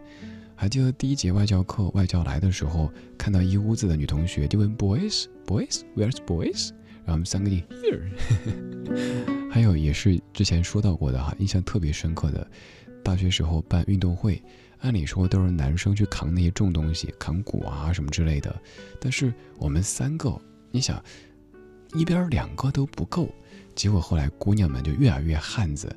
[0.54, 6.70] 还记得第一节外教课，外教来的时候，看到一屋子的女同学，就问 Boys, Boys, Where's Boys？
[7.04, 8.02] 然后我们三个就 Here。
[9.50, 12.46] 还有也是之前说到过的哈，印象特别深刻的，
[13.02, 14.40] 大学时候办运动会，
[14.80, 18.54] 按理说都是男生去扛那些重东西，扛鼓啊什么之类的，
[19.00, 20.38] 但是我们三个，
[20.70, 21.02] 你想。
[21.94, 23.28] 一边两个都不够，
[23.74, 25.94] 结果后来姑娘们就越来越汉子，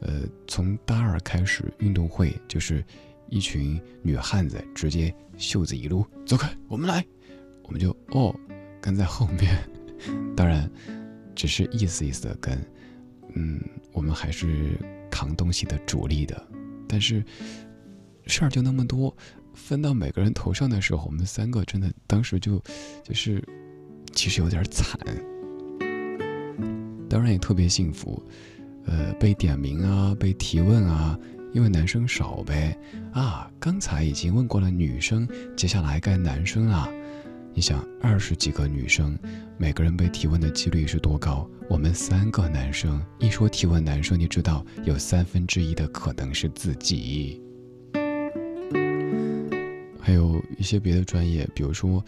[0.00, 2.84] 呃，从大二开始运动会就是
[3.28, 7.04] 一群女汉子直接袖子一撸，走开，我们来，
[7.62, 8.34] 我们就哦
[8.80, 9.58] 跟在后面，
[10.36, 10.70] 当然
[11.34, 12.58] 只是意思意思的跟，
[13.34, 13.60] 嗯，
[13.92, 14.78] 我们还是
[15.10, 16.46] 扛东西的主力的，
[16.88, 17.24] 但是
[18.26, 19.16] 事儿就那么多，
[19.54, 22.62] 分到每个人头上的时候，我们三个真的当时就
[23.02, 23.42] 就是
[24.14, 24.98] 其实有点惨，
[27.08, 28.22] 当然也特别幸福，
[28.84, 31.18] 呃，被点名啊，被提问啊，
[31.52, 32.76] 因为男生少呗
[33.12, 36.88] 啊，刚才已经问过了女生，接下来该男生了。
[37.54, 39.18] 你想，二十几个女生，
[39.56, 41.48] 每个人被提问的几率是多高？
[41.70, 47.40] 我们三个男生，一说提问男生，你知道有三分之一的可能是自己。
[49.98, 52.04] 还有一些别的专业，比如说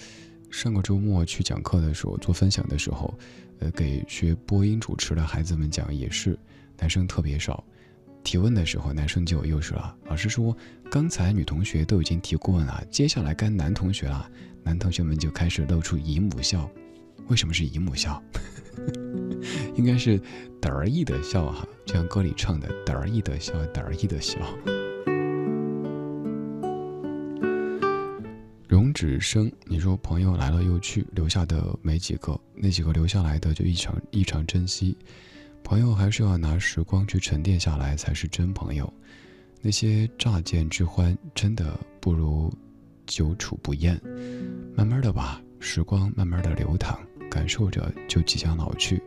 [0.50, 3.18] 上个周末去讲课的时候，做分享的时候，
[3.60, 6.38] 呃，给学播音主持的孩子们讲，也是
[6.78, 7.62] 男生特别少。
[8.24, 9.96] 提问的时候，男生就有优势了。
[10.04, 10.54] 老师说，
[10.90, 14.30] 刚才女同学都已经提过问了，接下来该男同学了。
[14.62, 16.70] 男同学们就开始露出姨母笑，
[17.28, 18.22] 为什么是姨母笑？
[19.76, 20.20] 应该是
[20.60, 24.38] 得意的笑哈，就像歌里唱的“得意的笑，得意的笑”。
[28.98, 34.96] 荣止生，你说朋友来了又去，留下的没几个，那几个留下来的就异常异常珍惜。
[35.62, 38.92] 朋友还是要拿时光去沉淀下来才是真朋友。
[39.60, 42.52] 那些乍见之欢，真的不如
[43.06, 44.00] 久处不厌。
[44.74, 46.98] 慢慢的吧，时光慢慢的流淌，
[47.30, 49.00] 感受着就即将老去。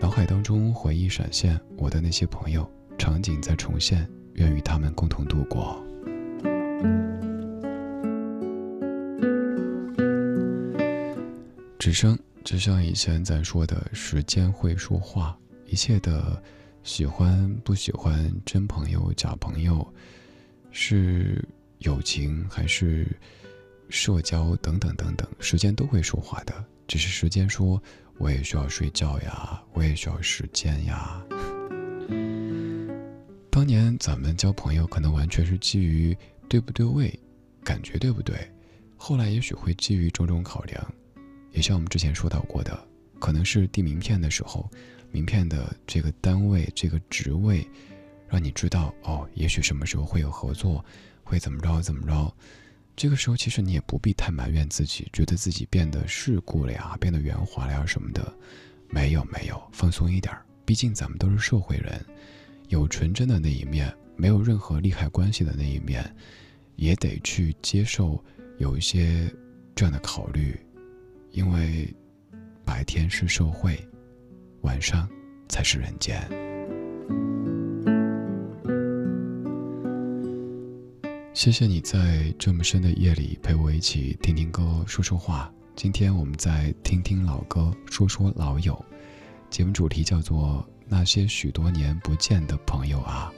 [0.00, 5.84] 脑海当中回忆闪现，我的那些朋友，场景在重现，愿与他们共同度过。
[11.78, 16.42] 只剩，就像以前咱说的，时间会说话，一切的
[16.82, 19.86] 喜欢不喜欢，真朋友假朋友，
[20.70, 21.46] 是
[21.78, 23.06] 友情还是？
[23.90, 26.62] 社交等等等等，时间都会说话的。
[26.86, 27.82] 只是时间说，
[28.18, 31.24] 我也需要睡觉呀，我也需要时间呀。
[33.48, 36.14] 当年咱们交朋友，可能完全是基于
[36.50, 37.18] 对不对位，
[37.64, 38.36] 感觉对不对。
[38.94, 40.94] 后来也许会基于种种考量，
[41.58, 42.86] 也像我们之前说到过的，
[43.18, 44.70] 可能是递名片的时候，
[45.10, 47.68] 名片的这个单位、这个职位，
[48.28, 50.84] 让你知道哦，也许什么时候会有合作，
[51.24, 52.32] 会怎么着怎么着。
[52.94, 58.32] 这个时候，其实你也不必太埋怨自己，觉得自己变得世故了呀，变得圆滑了呀什么的。
[58.88, 60.32] 没有，没有，放松一点。
[60.64, 62.00] 毕竟咱们都是社会人，
[62.68, 66.08] 有纯真的那一面，没有任何利害关系的那一面，
[66.76, 68.24] 也得去接受
[68.58, 69.28] 有一些
[69.74, 70.56] 这样的考虑，
[71.30, 71.94] 因为
[72.64, 73.78] 白天是社会，
[74.62, 75.08] 晚上
[75.48, 76.20] 才是人间。
[81.34, 85.52] 谢谢你在这么深的夜里陪我一起听听歌说说话。
[85.76, 88.84] 今天我们在听听老歌说说老友，
[89.48, 93.32] 节目主题叫做那些许多年不见的朋友啊。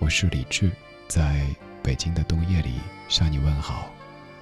[0.00, 0.70] 我是李志，
[1.06, 1.46] 在
[1.80, 2.72] 北京的冬夜里
[3.08, 3.88] 向你问好。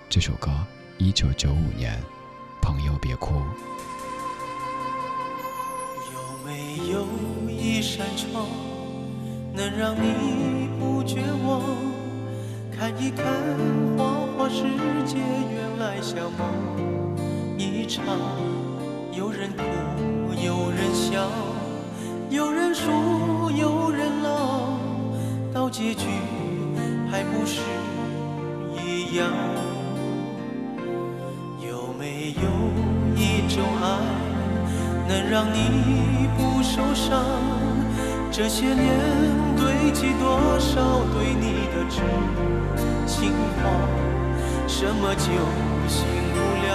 [0.08, 0.50] 这首歌，
[0.96, 2.00] 一九九五年，
[2.66, 3.34] 朋友别哭。
[6.12, 7.06] 有没有
[7.48, 8.48] 一扇窗，
[9.54, 11.62] 能让你不绝望？
[12.76, 13.24] 看一看
[13.96, 14.64] 花花世
[15.06, 18.04] 界，原来像梦一场。
[19.12, 19.62] 有人哭，
[20.34, 21.30] 有人笑，
[22.30, 22.90] 有人输，
[23.48, 24.80] 有人老，
[25.54, 26.08] 到结局
[27.12, 27.60] 还不是
[28.84, 29.30] 一样？
[32.42, 32.48] 有
[33.16, 33.84] 一种爱，
[35.08, 37.24] 能让你不受伤？
[38.30, 38.84] 这些年
[39.56, 42.02] 堆积多少对你的痴？
[43.06, 43.70] 心话，
[44.66, 45.32] 什么酒
[45.88, 46.04] 醒
[46.34, 46.36] 不
[46.66, 46.68] 了，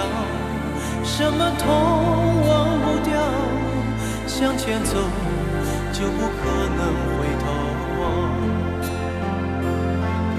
[1.04, 1.68] 什么痛
[2.48, 3.14] 忘不掉，
[4.26, 4.96] 向前走
[5.92, 6.42] 就不可
[6.76, 6.80] 能
[7.14, 7.44] 回头
[8.00, 8.02] 望。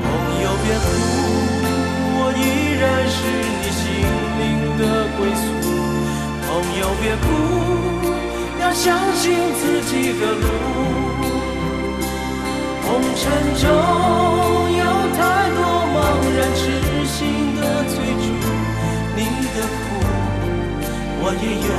[0.01, 0.03] 朋
[0.43, 0.85] 友别哭，
[2.19, 2.39] 我依
[2.81, 3.15] 然是
[3.61, 3.63] 你
[4.77, 5.41] 的归宿。
[6.45, 7.25] 朋友别哭，
[8.61, 9.23] 要相信
[9.55, 10.45] 自己的路。
[12.85, 13.21] 红尘
[13.59, 13.63] 中
[14.77, 14.83] 有
[15.17, 15.17] 太
[15.51, 15.59] 多。
[15.93, 15.97] 茫
[16.35, 16.61] 然痴
[17.05, 17.15] 心
[17.55, 18.25] 的追逐，
[19.15, 19.19] 你
[19.53, 19.81] 的苦，
[21.21, 21.71] 我也有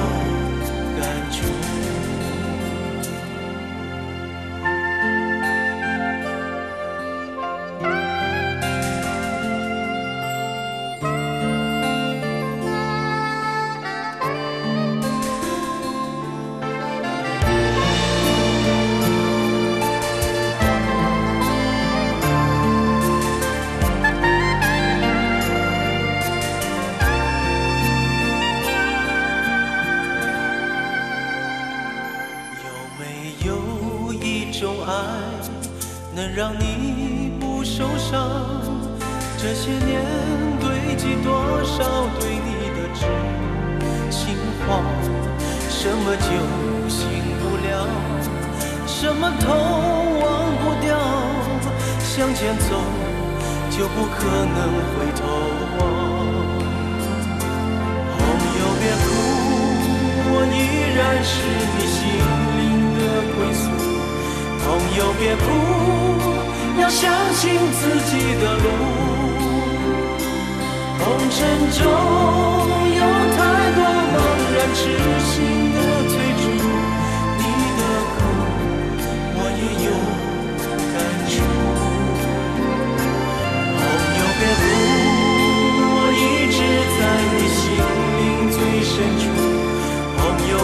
[52.17, 52.67] 向前走
[53.71, 54.57] 就不可能
[54.95, 55.27] 回头
[55.79, 55.83] 望。
[58.09, 58.23] 朋
[58.55, 59.05] 友别哭，
[60.31, 60.57] 我依
[60.95, 61.35] 然是
[61.75, 61.99] 你心
[62.55, 62.63] 灵
[62.95, 63.01] 的
[63.35, 63.67] 归宿。
[64.63, 64.65] 朋
[64.97, 65.43] 友别哭，
[66.81, 67.03] 要相
[67.35, 67.43] 信
[67.73, 68.67] 自己的路。
[71.01, 71.37] 红尘
[71.73, 71.83] 中
[72.95, 73.03] 有
[73.35, 73.37] 太
[73.75, 73.83] 多
[74.15, 74.17] 茫
[74.55, 74.79] 然痴
[75.19, 75.35] 心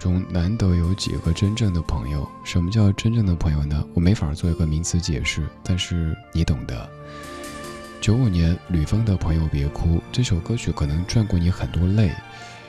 [0.00, 2.26] 中难得有几个真正的朋友。
[2.42, 3.86] 什么叫真正的朋友呢？
[3.94, 6.88] 我没法做一个名词解释，但是你懂得。
[8.00, 12.10] 九五年，吕方的朋友别哭这首歌曲可能赚过你很多泪。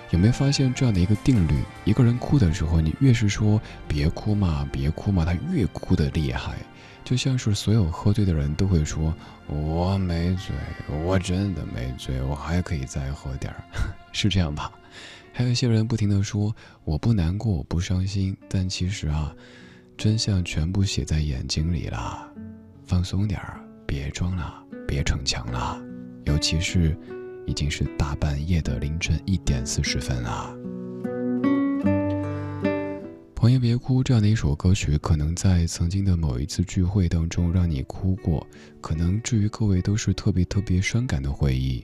[0.10, 1.64] 有没有发现这样的一个定律？
[1.86, 6.58] 一个人哭的时候，你越是说别哭嘛，别哭嘛，他越哭的厉害。
[7.04, 9.12] 就像是所有喝醉的人都会说
[9.48, 10.54] ：“我没醉，
[11.04, 13.64] 我真的没醉，我还可以再喝点儿。
[14.12, 14.70] ”是这样吧？
[15.42, 16.56] 还有一些人不停的说
[16.86, 19.36] ：“我不难过，我不伤心。”但其实啊，
[19.98, 22.32] 真相全部写在眼睛里了。
[22.86, 24.64] 放松点儿，别装了。
[24.88, 25.82] 别逞强了，
[26.26, 26.96] 尤其是
[27.48, 30.56] 已经是大半夜的凌晨一点四十分了。
[33.34, 38.46] 朋友别哭，这样的一首歌曲，可能在曾经的某一次聚会当中让你哭过，
[38.80, 41.84] 可能至于各位都是特别特别伤感的回忆。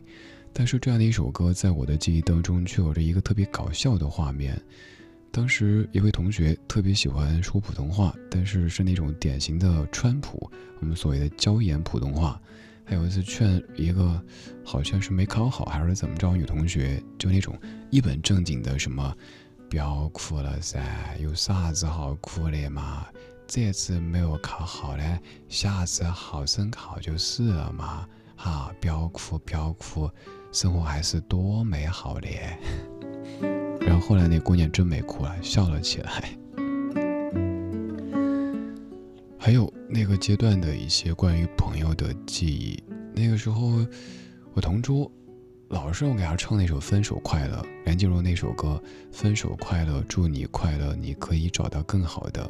[0.60, 4.60] 但是这样的一首歌，在我的记忆当中却有着一个特别搞笑的画面。
[5.30, 12.42] 当时一位同学特别喜欢说普通话，但是是那种典型的川普，我们所谓的椒盐普通话。
[12.84, 14.20] 还有一次劝一个
[14.66, 17.56] 好像是没考好还是怎么着女同学，就那种
[17.92, 19.16] 一本正经的什么，
[19.70, 20.82] 不要哭了噻，
[21.20, 23.06] 有啥子好哭的嘛？
[23.46, 28.08] 这次没有考好嘞，下次好生考就是了嘛。
[28.40, 30.08] 哈，不要哭，不要哭，
[30.52, 32.28] 生活还是多美好的。
[33.82, 36.24] 然后后来那姑娘真没哭了，笑了起来。
[39.40, 42.84] 还有那个阶段的一些关于朋友的记忆。
[43.14, 43.86] 那个时候，
[44.54, 45.10] 我同桌
[45.70, 52.50] 老是让我给他唱那首《分手快乐》，梁静茹那首歌《分手快乐》，祝你快乐，你可以找到更好的。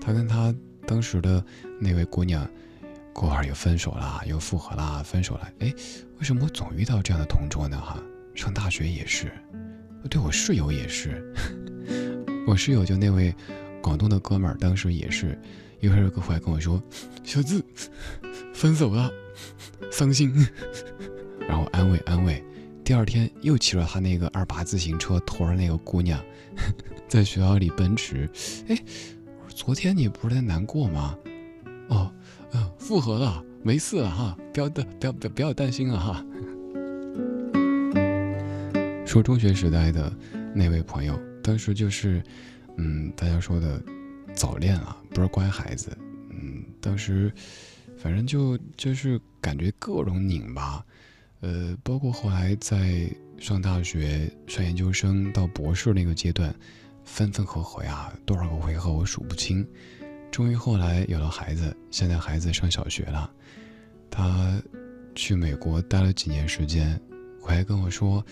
[0.00, 0.54] 他跟他
[0.86, 1.44] 当时的
[1.80, 2.48] 那位姑娘，
[3.12, 5.48] 过会儿又分手啦，又复合啦，分手了。
[5.58, 5.74] 哎，
[6.18, 7.80] 为什么我总遇到这样的同桌呢？
[7.80, 8.02] 哈，
[8.34, 9.32] 上大学也是，
[10.10, 11.32] 对我室友也是，
[12.46, 13.34] 我室友就那位
[13.82, 15.38] 广东的哥们儿，当时也是。
[15.80, 16.82] 一会儿过来跟我说
[17.22, 17.62] ：“小志，
[18.52, 19.08] 分手了，
[19.92, 20.34] 伤心。
[21.48, 22.42] ”然后安慰安慰。
[22.82, 26.20] 第二天又骑着他那个二八自行车，驮着那个姑娘，
[27.06, 28.28] 在学校里奔驰。
[28.66, 28.76] 哎，
[29.46, 31.16] 昨天你不是在难过吗？
[31.90, 32.12] 哦，
[32.54, 36.24] 嗯，复合了，没事了哈，不要担，不要不不要担心了哈。
[39.06, 40.12] 说中学时代的
[40.54, 42.22] 那位朋友，当时就是，
[42.76, 43.82] 嗯，大家说的。
[44.34, 45.90] 早恋啊，不是乖孩子，
[46.30, 47.32] 嗯，当时
[47.96, 50.84] 反正就就是感觉各种拧巴，
[51.40, 53.10] 呃，包括后来在
[53.40, 56.54] 上大学、上研究生到博士那个阶段，
[57.04, 59.66] 分分合合呀，多少个回合我数不清。
[60.38, 63.28] 终于后来有了孩子，现在孩子上小学了，
[64.08, 64.62] 他
[65.12, 66.96] 去美国待了几年时间，
[67.40, 68.24] 回来跟我说，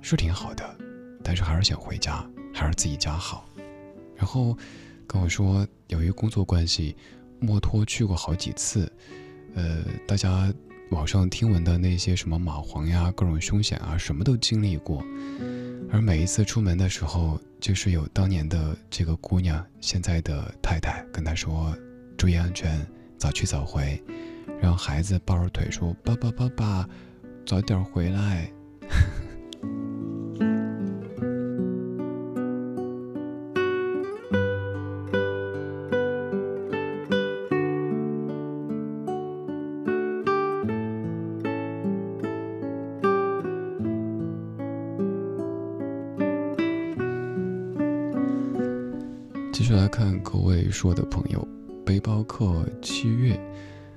[0.00, 0.76] 是挺好的，
[1.22, 3.48] 但是还是想回家，还是自己家好，
[4.16, 4.58] 然后。
[5.06, 6.96] 跟我说，由于工作关系，
[7.40, 8.92] 墨脱去过好几次。
[9.54, 10.52] 呃，大家
[10.90, 15.00] 网上听闻的那些什么蚂蟥呀、各种凶险啊，什么都经历过。
[15.88, 21.76] 而每一次出门的时候，就是有当年的这个姑娘，现在的太太，跟他说
[22.18, 22.84] ：“注意安全，
[23.16, 24.02] 早去早回。”
[24.60, 26.88] 让孩子抱着腿说：“爸爸，爸爸，
[27.46, 28.50] 早点回来。”
[50.80, 51.46] 说的朋友，
[51.84, 53.38] 背包客七月，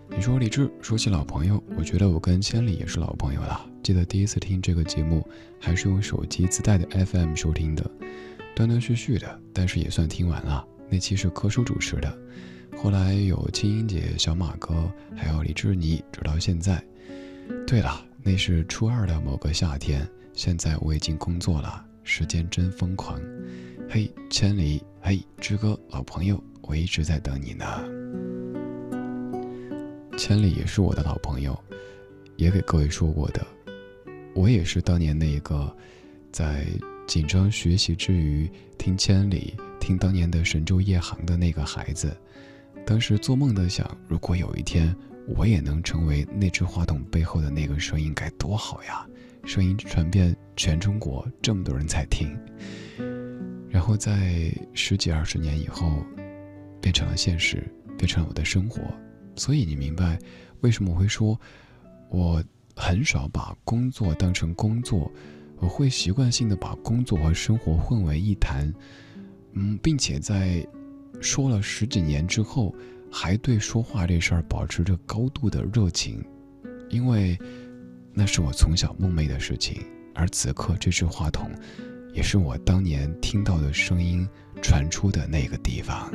[0.10, 3.66] 你说李志说起老朋友，我觉得我跟千里也是老朋友了。
[3.82, 5.26] 记得第一次听这个节目，
[5.62, 7.90] 还是用手机自带的 FM 收听的，
[8.54, 10.68] 断断续续的，但是也算听完了。
[10.90, 12.18] 那期是柯叔主持的，
[12.76, 16.84] 后来有青音姐、小马哥，还有李志你，直到现在。
[17.66, 23.18] 对了，那是初二的某个夏天，现在我已经工作了，时间真疯狂。
[23.90, 27.66] 嘿，千里，嘿，志哥，老朋友，我一直在等你呢。
[30.18, 31.58] 千里也是我的老朋友，
[32.38, 33.46] 也给各位说过的。
[34.34, 35.76] 我也是当年那个，
[36.32, 36.66] 在
[37.06, 42.16] 紧张学习之余听千里、听当年的神州夜航的那个孩子。
[42.86, 44.96] 当时做梦都想，如果有一天
[45.28, 49.06] 我也能成为那只话筒背后的那个声音，该多好呀！
[49.46, 52.38] 声音传遍全中国，这么多人在听。
[53.70, 56.04] 然后在十几二十年以后，
[56.84, 57.64] 变成了现实，
[57.98, 58.82] 变成了我的生活。
[59.38, 60.20] 所以你明白，
[60.60, 61.40] 为什么我会说，
[62.10, 62.44] 我
[62.76, 65.10] 很少把工作当成工作，
[65.60, 68.72] 我会习惯性的把工作和生活混为一谈。
[69.54, 70.68] 嗯，并且在
[71.22, 72.76] 说了十几年之后，
[73.10, 76.22] 还对说话这事儿保持着高度的热情，
[76.90, 77.40] 因为
[78.14, 79.82] 那是我从小梦寐的事情。
[80.14, 81.50] 而此刻，这支话筒。
[82.14, 84.30] 也是我当年听到的声音
[84.62, 86.12] 传出的那个地方。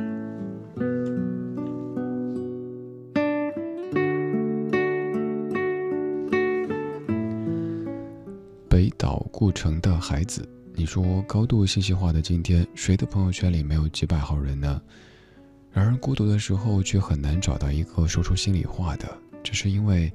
[8.79, 14.81] 北岛故城的孩子，你说高度信息化的今天，谁的朋友圈里没有几百号人呢？
[15.69, 19.05] 然而孤独的时候，却很难找到一个说出心里话的，
[19.43, 20.09] 这是因为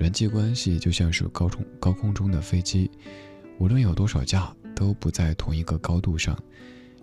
[0.00, 2.90] 人际关系就像是高中高空中的飞机，
[3.60, 4.52] 无论有多少架。
[4.74, 6.36] 都不在同一个高度上，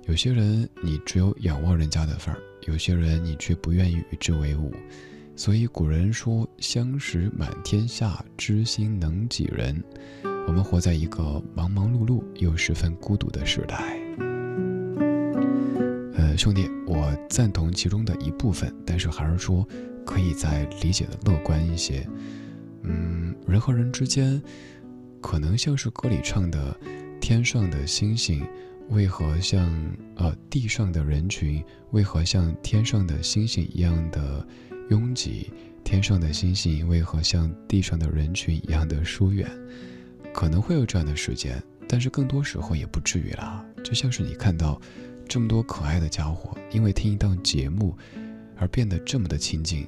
[0.08, 4.74] 有些人你只有仰望人家的份儿，有些人你却不愿意与之为伍。
[5.34, 9.82] 所以古人说“相识满天下，知心能几人”。
[10.48, 13.98] 我们活在一个忙忙碌碌又十分孤独的时代。
[16.14, 19.68] 呃，兄弟，我赞同其中的一部分，但是还是说
[20.06, 22.08] 可以再理解的乐观一些。
[22.84, 24.42] 嗯，人和人之间，
[25.22, 26.76] 可能像是歌里唱的。
[27.22, 28.46] 天上的星星
[28.90, 29.68] 为何像
[30.16, 34.46] 呃地上的人群为何像天上的星星一样的
[34.92, 35.52] 拥挤？
[35.84, 39.50] 天上的星星为何像地上的人群一样的疏远？
[40.36, 43.66] 可能会有这样的时间，但是更多时候也不至于啦。
[43.82, 44.80] 就像是你看到
[45.30, 47.98] 这么多可爱的家伙，因为听一档节目
[48.58, 49.88] 而变得这么的亲近。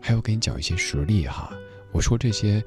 [0.00, 1.52] 还要给你讲一些实例哈，
[1.92, 2.64] 我说这些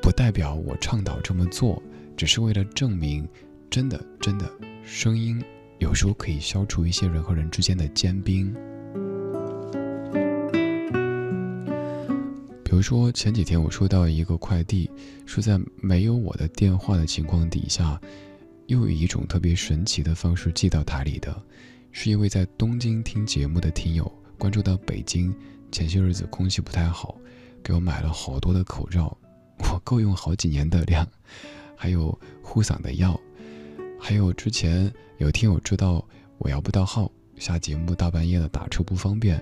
[0.00, 1.82] 不代表我倡导这么做。
[2.16, 3.28] 只是为了证明，
[3.68, 4.50] 真的真的，
[4.82, 5.44] 声音
[5.78, 8.56] 有时候可以消除一些人和人之间的坚冰。
[12.68, 14.90] 比如说前几天我收到一个快递，
[15.24, 17.98] 是在没有我的电话的情况底下，
[18.66, 21.40] 又以一种特别神奇的方式寄到台里的，
[21.92, 25.32] 是一位在东京听节目的听友关注到北京
[25.70, 27.16] 前些日子空气不太好，
[27.62, 29.16] 给我买了好多的口罩，
[29.62, 31.06] 我够用好几年的量。
[31.76, 33.18] 还有护嗓的药，
[33.96, 36.04] 还有之前有听友知道
[36.38, 39.40] 我摇不到号，下节目大半夜的打车不方便，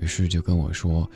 [0.00, 1.08] 于是就跟我说，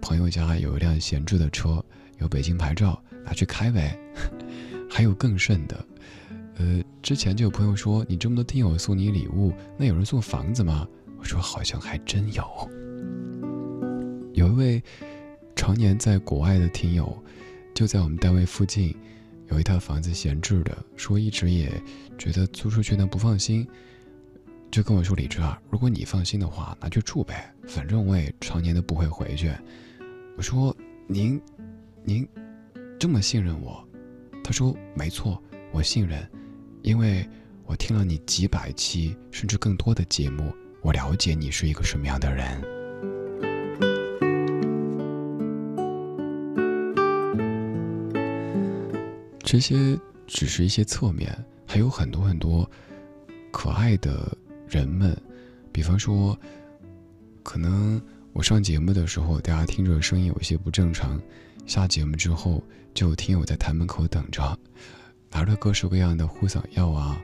[0.00, 1.84] 朋友家有一辆闲置的车，
[2.18, 3.98] 有北京牌照，拿去开呗。
[4.90, 5.86] 还有更甚的，
[6.56, 10.88] 呃，之前就有朋友说你这么多听友送你礼物，那有人送房子吗？
[11.18, 12.44] 我说好像还真有。
[14.32, 14.82] 有一位
[15.54, 17.16] 常年在国外的听友，
[17.74, 18.96] 就在我们单位附近。
[19.50, 21.72] 有一套房子闲置的，说一直也
[22.18, 23.66] 觉得租出去呢不放心，
[24.70, 29.50] 就跟我说：“李志啊，如果你放心的话，拿去住呗，反正我也常年都不会回去。”
[30.38, 30.74] 我说
[31.08, 31.42] ：“您，
[32.04, 32.26] 您
[32.96, 33.84] 这么信任我？”
[34.44, 35.42] 他说：“没错，
[35.72, 36.24] 我信任，
[36.82, 37.28] 因为
[37.66, 42.62] 我听了你几百期甚至更多的节目，我了解你是一个什么样的人。”
[49.42, 49.98] 这些
[50.28, 51.36] 只是一些侧面，
[51.66, 52.70] 还有很多很多
[53.50, 54.38] 可爱的
[54.68, 55.20] 人们。
[55.72, 56.38] 比方说，
[57.42, 58.00] 可能
[58.38, 61.18] 我上节目的时候，大家听着声音有些不正常；
[61.66, 62.62] 下节目之后，
[62.94, 64.56] 就有听友在台门口等着，
[65.28, 67.20] 拿着各式各样的护嗓药啊，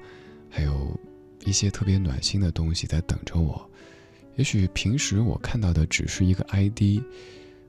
[0.50, 0.98] 还有
[1.44, 3.64] 一些特别暖心的东西在等着我。
[4.34, 7.00] 也许平时我看到的只是一个 ID，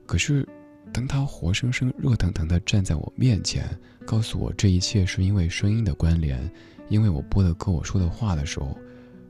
[0.06, 0.44] 可是。
[0.92, 3.68] 当他活生生、热腾腾地站在我面前，
[4.06, 6.48] 告诉我这一切是因为声音的关联，
[6.88, 8.78] 因为我播的歌、我说的话的时候，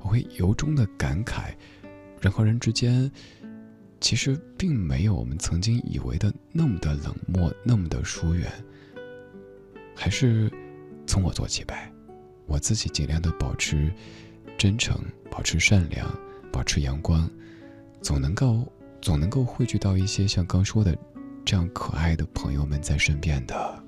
[0.01, 1.55] 我会由衷的感慨，
[2.21, 3.11] 人和人之间，
[4.01, 8.51] 其实并没有我们曾经以为的那么的冷漠，那么的疏远。
[9.95, 10.53] 还是
[11.07, 11.91] 从我做起呗，
[12.47, 13.91] 我自己尽量的保持
[14.59, 15.01] 真诚，
[15.31, 16.07] 保持善良，
[16.53, 17.29] 保持阳光，
[18.03, 18.71] 总能够
[19.01, 20.97] 总能够汇聚到一些像刚说的
[21.45, 23.83] 这样可爱的朋友们在身边的。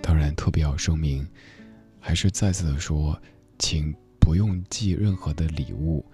[0.00, 1.26] 当然，特别要声明，
[1.98, 3.20] 还是再次的说，
[3.58, 6.04] 请不用寄任何的礼物，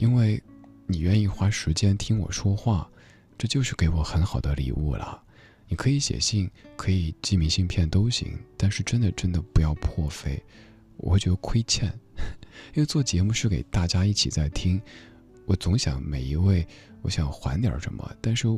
[0.00, 0.42] 因为
[0.86, 2.90] 你愿意花时间听我说话，
[3.36, 5.22] 这就是给我很好的礼物了。
[5.68, 10.42] 你可以写信，可以寄明信片都行，但是真的真的不要破费，
[10.96, 11.86] 我会觉得亏欠。
[12.72, 14.80] 因为做节目是给大家一起在听，
[15.44, 16.66] 我总想每一位，
[17.02, 18.48] 我想还点什么，但是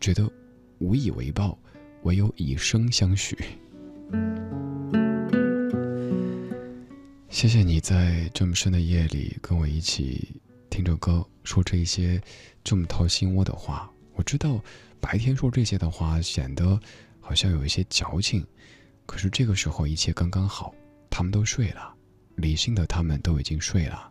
[0.00, 0.30] 觉得
[0.78, 1.58] 无以为报，
[2.04, 3.36] 唯有以身相许。
[7.28, 10.40] 谢谢你在这么深的夜里跟我一起
[10.74, 12.20] 听着歌，说这一些
[12.64, 14.60] 这么掏心窝的话，我知道。
[15.00, 16.80] 白天说这些的话，显得
[17.20, 18.44] 好像有一些矫情，
[19.06, 20.74] 可是这个时候一切刚刚好，
[21.08, 21.94] 他们都睡了，
[22.34, 24.10] 理性的他们都已经睡了，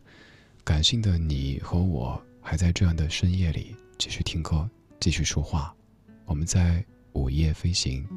[0.64, 4.70] 感性的你和我还在这样的深夜里继续听歌，
[5.02, 5.76] 继续说话，
[6.24, 6.82] 我们在
[7.12, 8.08] 午夜飞行，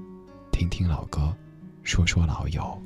[0.52, 1.35] 听听老歌，
[1.82, 2.81] 说说老友。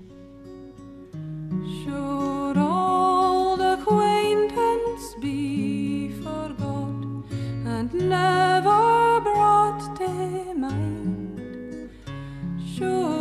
[12.80, 13.19] 地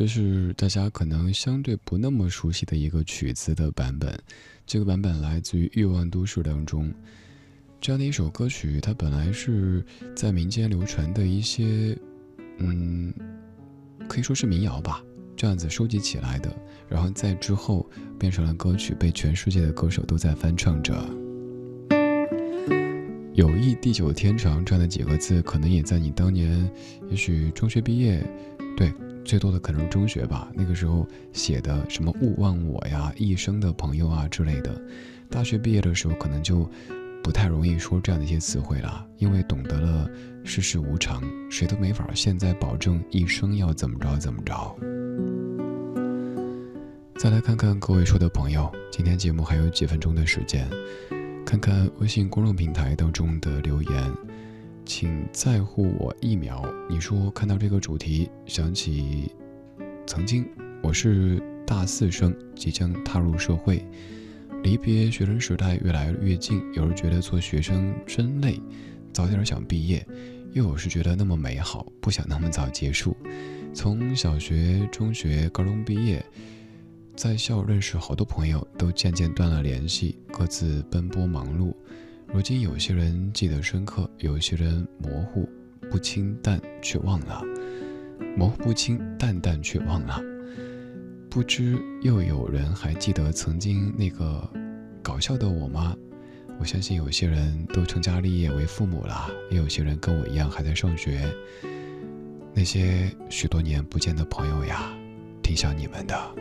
[0.00, 4.18] 这是大家可能相对不那么熟悉的一个曲子的版本。
[4.64, 6.90] 这个版本来自于《欲望都市》当中，
[7.82, 9.84] 这样的一首歌曲，它本来是
[10.16, 11.94] 在民间流传的一些，
[12.56, 13.12] 嗯，
[14.08, 15.04] 可以说是民谣吧，
[15.36, 16.50] 这样子收集起来的，
[16.88, 17.86] 然后在之后
[18.18, 20.96] 变成了歌曲，被全世界的歌手都在翻唱着。
[23.34, 26.72] 友谊地久天长这样的几个字，可能也在你当年，
[27.10, 28.26] 也许中学毕业，
[28.78, 28.90] 对，
[29.24, 30.50] 最多的可能中学吧。
[30.54, 34.80] 那个时候写的什么勿忘我呀、一生的朋友啊之类的。
[35.28, 36.68] 大学毕业的时候，可能就
[37.22, 40.10] 不太容易说这样的一些词汇了，因为懂得了
[40.42, 44.76] 世事无常，谁都没法现在保证一生要怎么着怎么着。
[47.16, 50.66] 再来看看各位说的朋友，今天节目还有几分钟的时间，
[51.44, 54.12] 看看微信公众平台当中的留言。
[54.84, 56.64] 请在乎我一秒。
[56.88, 59.30] 你说看到这个主题，想起
[60.06, 60.48] 曾经
[60.82, 63.84] 我是大四生，即将踏入社会。
[64.62, 68.60] 离别学生时代越来越近，有人觉得做学生真累，
[69.12, 70.00] 早点想毕业；
[70.52, 73.16] 又有时觉得那么美好，不想那么早结束。
[73.72, 76.22] 从小学、中学、高中毕业，
[77.16, 81.72] 在校认识好多朋友，都渐渐断了联系，各自奔波忙碌。
[82.32, 85.48] 如今有些人记得深刻，有些人模糊
[85.90, 87.42] 不清，淡却忘了；
[88.36, 90.22] 模糊不清，淡淡却忘了。
[91.28, 94.48] 不知又有人还记得曾经那个
[95.02, 95.96] 搞笑的我吗？
[96.60, 101.28] 我相信有些人都成家立业为父母了，也有些人跟我一样还在上学。
[102.54, 104.96] 那些许多年不见的朋友呀，
[105.42, 106.34] 挺想你们的。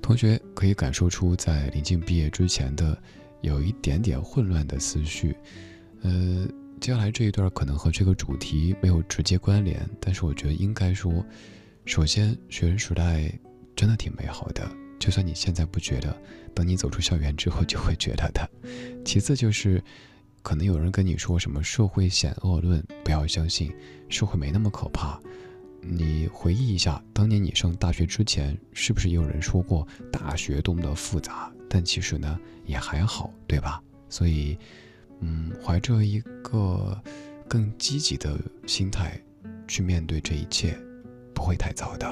[0.00, 2.96] 同学可以感受出在临近毕业之前的
[3.40, 5.34] 有一点点混乱的思绪。
[6.02, 6.46] 呃，
[6.80, 11.24] 接下来这一段可能和这个主题没有直接关联，但是我觉得应该说。
[11.86, 13.32] 首先，学生时代
[13.74, 16.14] 真的挺美好的，就算你现在不觉得，
[16.54, 18.48] 等你走出校园之后就会觉得的。
[19.04, 19.82] 其次就是，
[20.42, 23.72] 可能有人跟你说什么社会险恶论，不要相信，
[24.08, 25.18] 社会没那么可怕。
[25.80, 31.50] 你回忆一下，当年你上大学之前，是不是也有人说过大学多么的复杂？
[31.68, 32.38] 但其实呢，
[32.70, 33.82] 也还好，对吧？
[34.08, 34.56] 所以，
[35.18, 36.96] 嗯，怀着一个
[37.48, 39.20] 更积极的心态
[39.66, 40.78] 去面对这一切。
[41.32, 42.06] 不会太早的。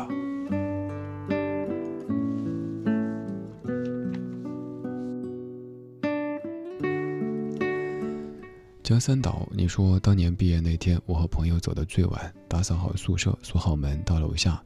[8.83, 14.63] 江三岛，你说当年毕业那天，我和朋友走的最晚，打扫好宿舍，锁好门，到楼下，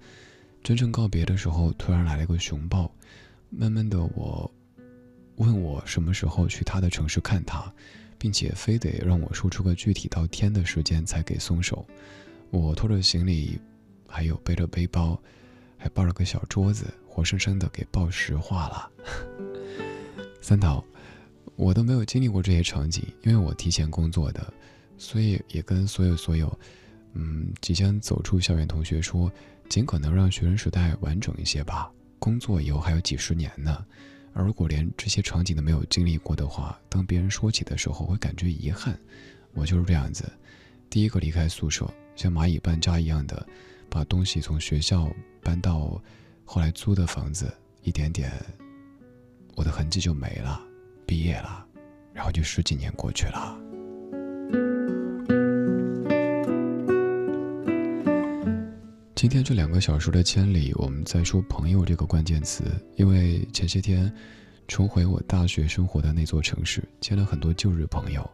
[0.62, 2.88] 真正告别的时候，突然来了个熊抱。
[3.50, 4.48] 慢慢的我，
[5.36, 7.72] 问我什么时候去他的城市看他，
[8.18, 11.86] 并且非得让我说出个具体到天的时间才给松手。
[12.50, 13.60] 我拖着行李。
[14.14, 15.18] 还有背着背包，
[15.78, 18.90] 还抱了个小桌子，活生生的给抱石化了。
[20.42, 20.84] 三岛，
[21.56, 24.52] 我都没有经历过这些场景，因为我提前工作的，
[24.98, 26.58] 所以也跟所有所有，
[27.14, 29.32] 嗯，即将走出校园同学说，
[29.66, 31.90] 尽可能让学生时代完整一些吧。
[32.18, 33.82] 工作以后还有几十年呢，
[34.32, 38.98] 而如果连这些场景都没有经历过的话，当别人说起的时候会感觉遗憾。
[39.52, 40.30] 我就是这样子，
[40.88, 43.46] 第一个离开宿舍，像蚂蚁搬家一样的。
[43.90, 46.02] 把东西从学校搬到
[46.46, 47.52] 后来租的房子，
[47.82, 48.32] 一点点，
[49.54, 50.58] 我的痕迹就没了。
[51.06, 51.66] 毕业了，
[52.14, 53.61] 然后就十几年过去了。
[59.22, 62.64] 今天这两个小时的千里，我们在说“朋友”这个关键词，
[62.96, 64.12] 因为前些天
[64.66, 68.28] 重回我大学生活的那座城市，见了很多旧日朋友。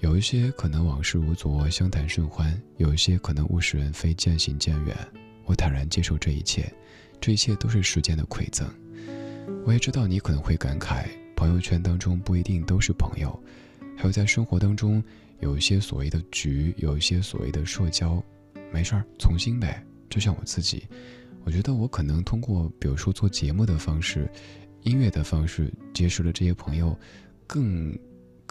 [0.00, 4.96] 有一些可能往事如昨，相谈甚欢；有一些可能物是人非，渐行渐远。
[5.44, 6.68] 我坦然接受这一切，
[7.20, 8.68] 这一切都是时间的馈赠。
[9.64, 11.06] 我也知道你可能会感慨，
[11.36, 13.40] 朋友圈当中不一定都是朋友，
[13.96, 15.00] 还有在生活当中
[15.38, 18.20] 有一些所谓的局，有一些所谓的社交。
[18.72, 19.80] 没事儿，重新呗。
[20.10, 20.86] 就像我自己，
[21.44, 24.30] 我觉得我可能通过，比如说做节目的方式、
[24.82, 26.94] 音乐的方式，结识了这些朋友，
[27.46, 27.98] 更。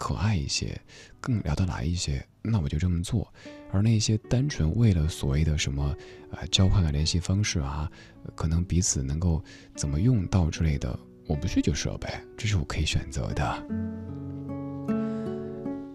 [0.02, 0.80] 可爱一些，
[1.20, 3.30] 更聊得来一些，那我就这么做。
[3.70, 5.94] 而那些单纯为了所谓的什么，
[6.30, 7.86] 呃，交换个联系方式啊，
[8.34, 9.44] 可能彼此能够
[9.76, 13.44] 怎么用到之类的，我不去就设呗，这是我可以选择的。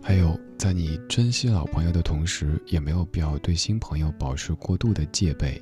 [0.03, 5.61] 还有，在你珍惜老朋友的同时，也没有必要对新朋友保持过度的戒备，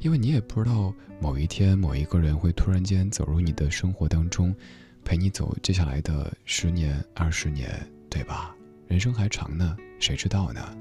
[0.00, 4.54] 因为你也不知道某一天某一个人会突然间走入你的生活当中。
[5.02, 7.70] 陪你走接下来的十年、二十年，
[8.10, 8.54] 对吧？
[8.86, 10.76] 人生还长呢，谁知道呢？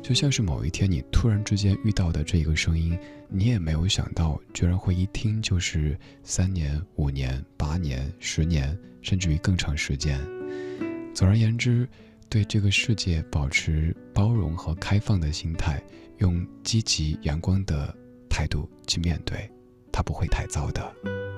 [0.00, 2.96] 就像是某一天你突然之间遇到的这个声音，
[3.28, 10.20] 你也没有想到，居然会一听就是三年、五年、八年、十年，甚至于更长时间。
[11.12, 11.88] 总而言之，
[12.32, 15.82] 对这个世界保持包容和开放的心态，
[16.16, 17.94] 用积极阳光的
[18.26, 19.46] 态度去面对，
[19.92, 20.90] 它不会太糟的，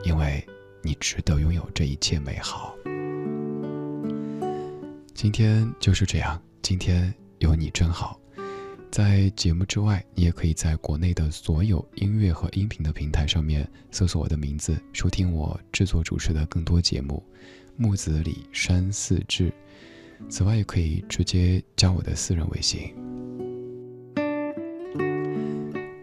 [0.05, 0.47] 因为。
[0.87, 2.77] 你值得拥有这一切美好。
[5.15, 8.21] 今天就是这样，今天有你真好。
[8.91, 17.25] 在节目之外，你也可以在国内的所有音乐和音频的平台上面搜索我的名字，收听我制作主持的更多节目。
[17.77, 19.51] 木子李山寺志。
[20.29, 22.95] 此外，也可以直接加我的私人微信。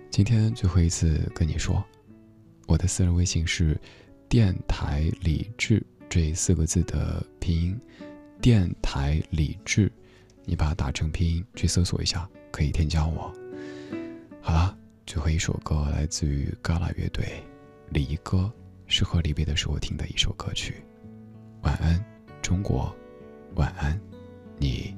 [0.10, 1.84] 今天最后一次跟你说，
[2.68, 3.80] 我的私人微信是
[4.30, 7.80] “电台李志”这四个字的拼音
[8.42, 9.92] ，“电台李志”，
[10.46, 12.30] 你把它打成拼音去搜索一下。
[12.52, 13.34] 可以添加我。
[14.42, 17.24] 好了，最后一首歌来自于嘎啦乐队，
[17.90, 18.40] 《离歌》，
[18.88, 20.84] 适合离别的时候听的一首歌曲。
[21.62, 22.04] 晚安，
[22.42, 22.94] 中国，
[23.56, 23.98] 晚安，
[24.62, 24.94] 你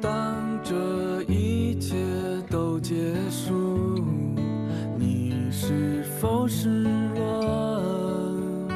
[0.00, 0.12] 当
[0.62, 1.96] 这一切
[2.48, 2.94] 都结
[3.30, 3.98] 束
[4.96, 6.84] 你是否失
[7.16, 8.68] 落？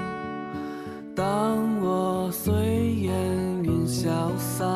[1.15, 2.53] 当我随
[3.03, 4.67] 烟云消散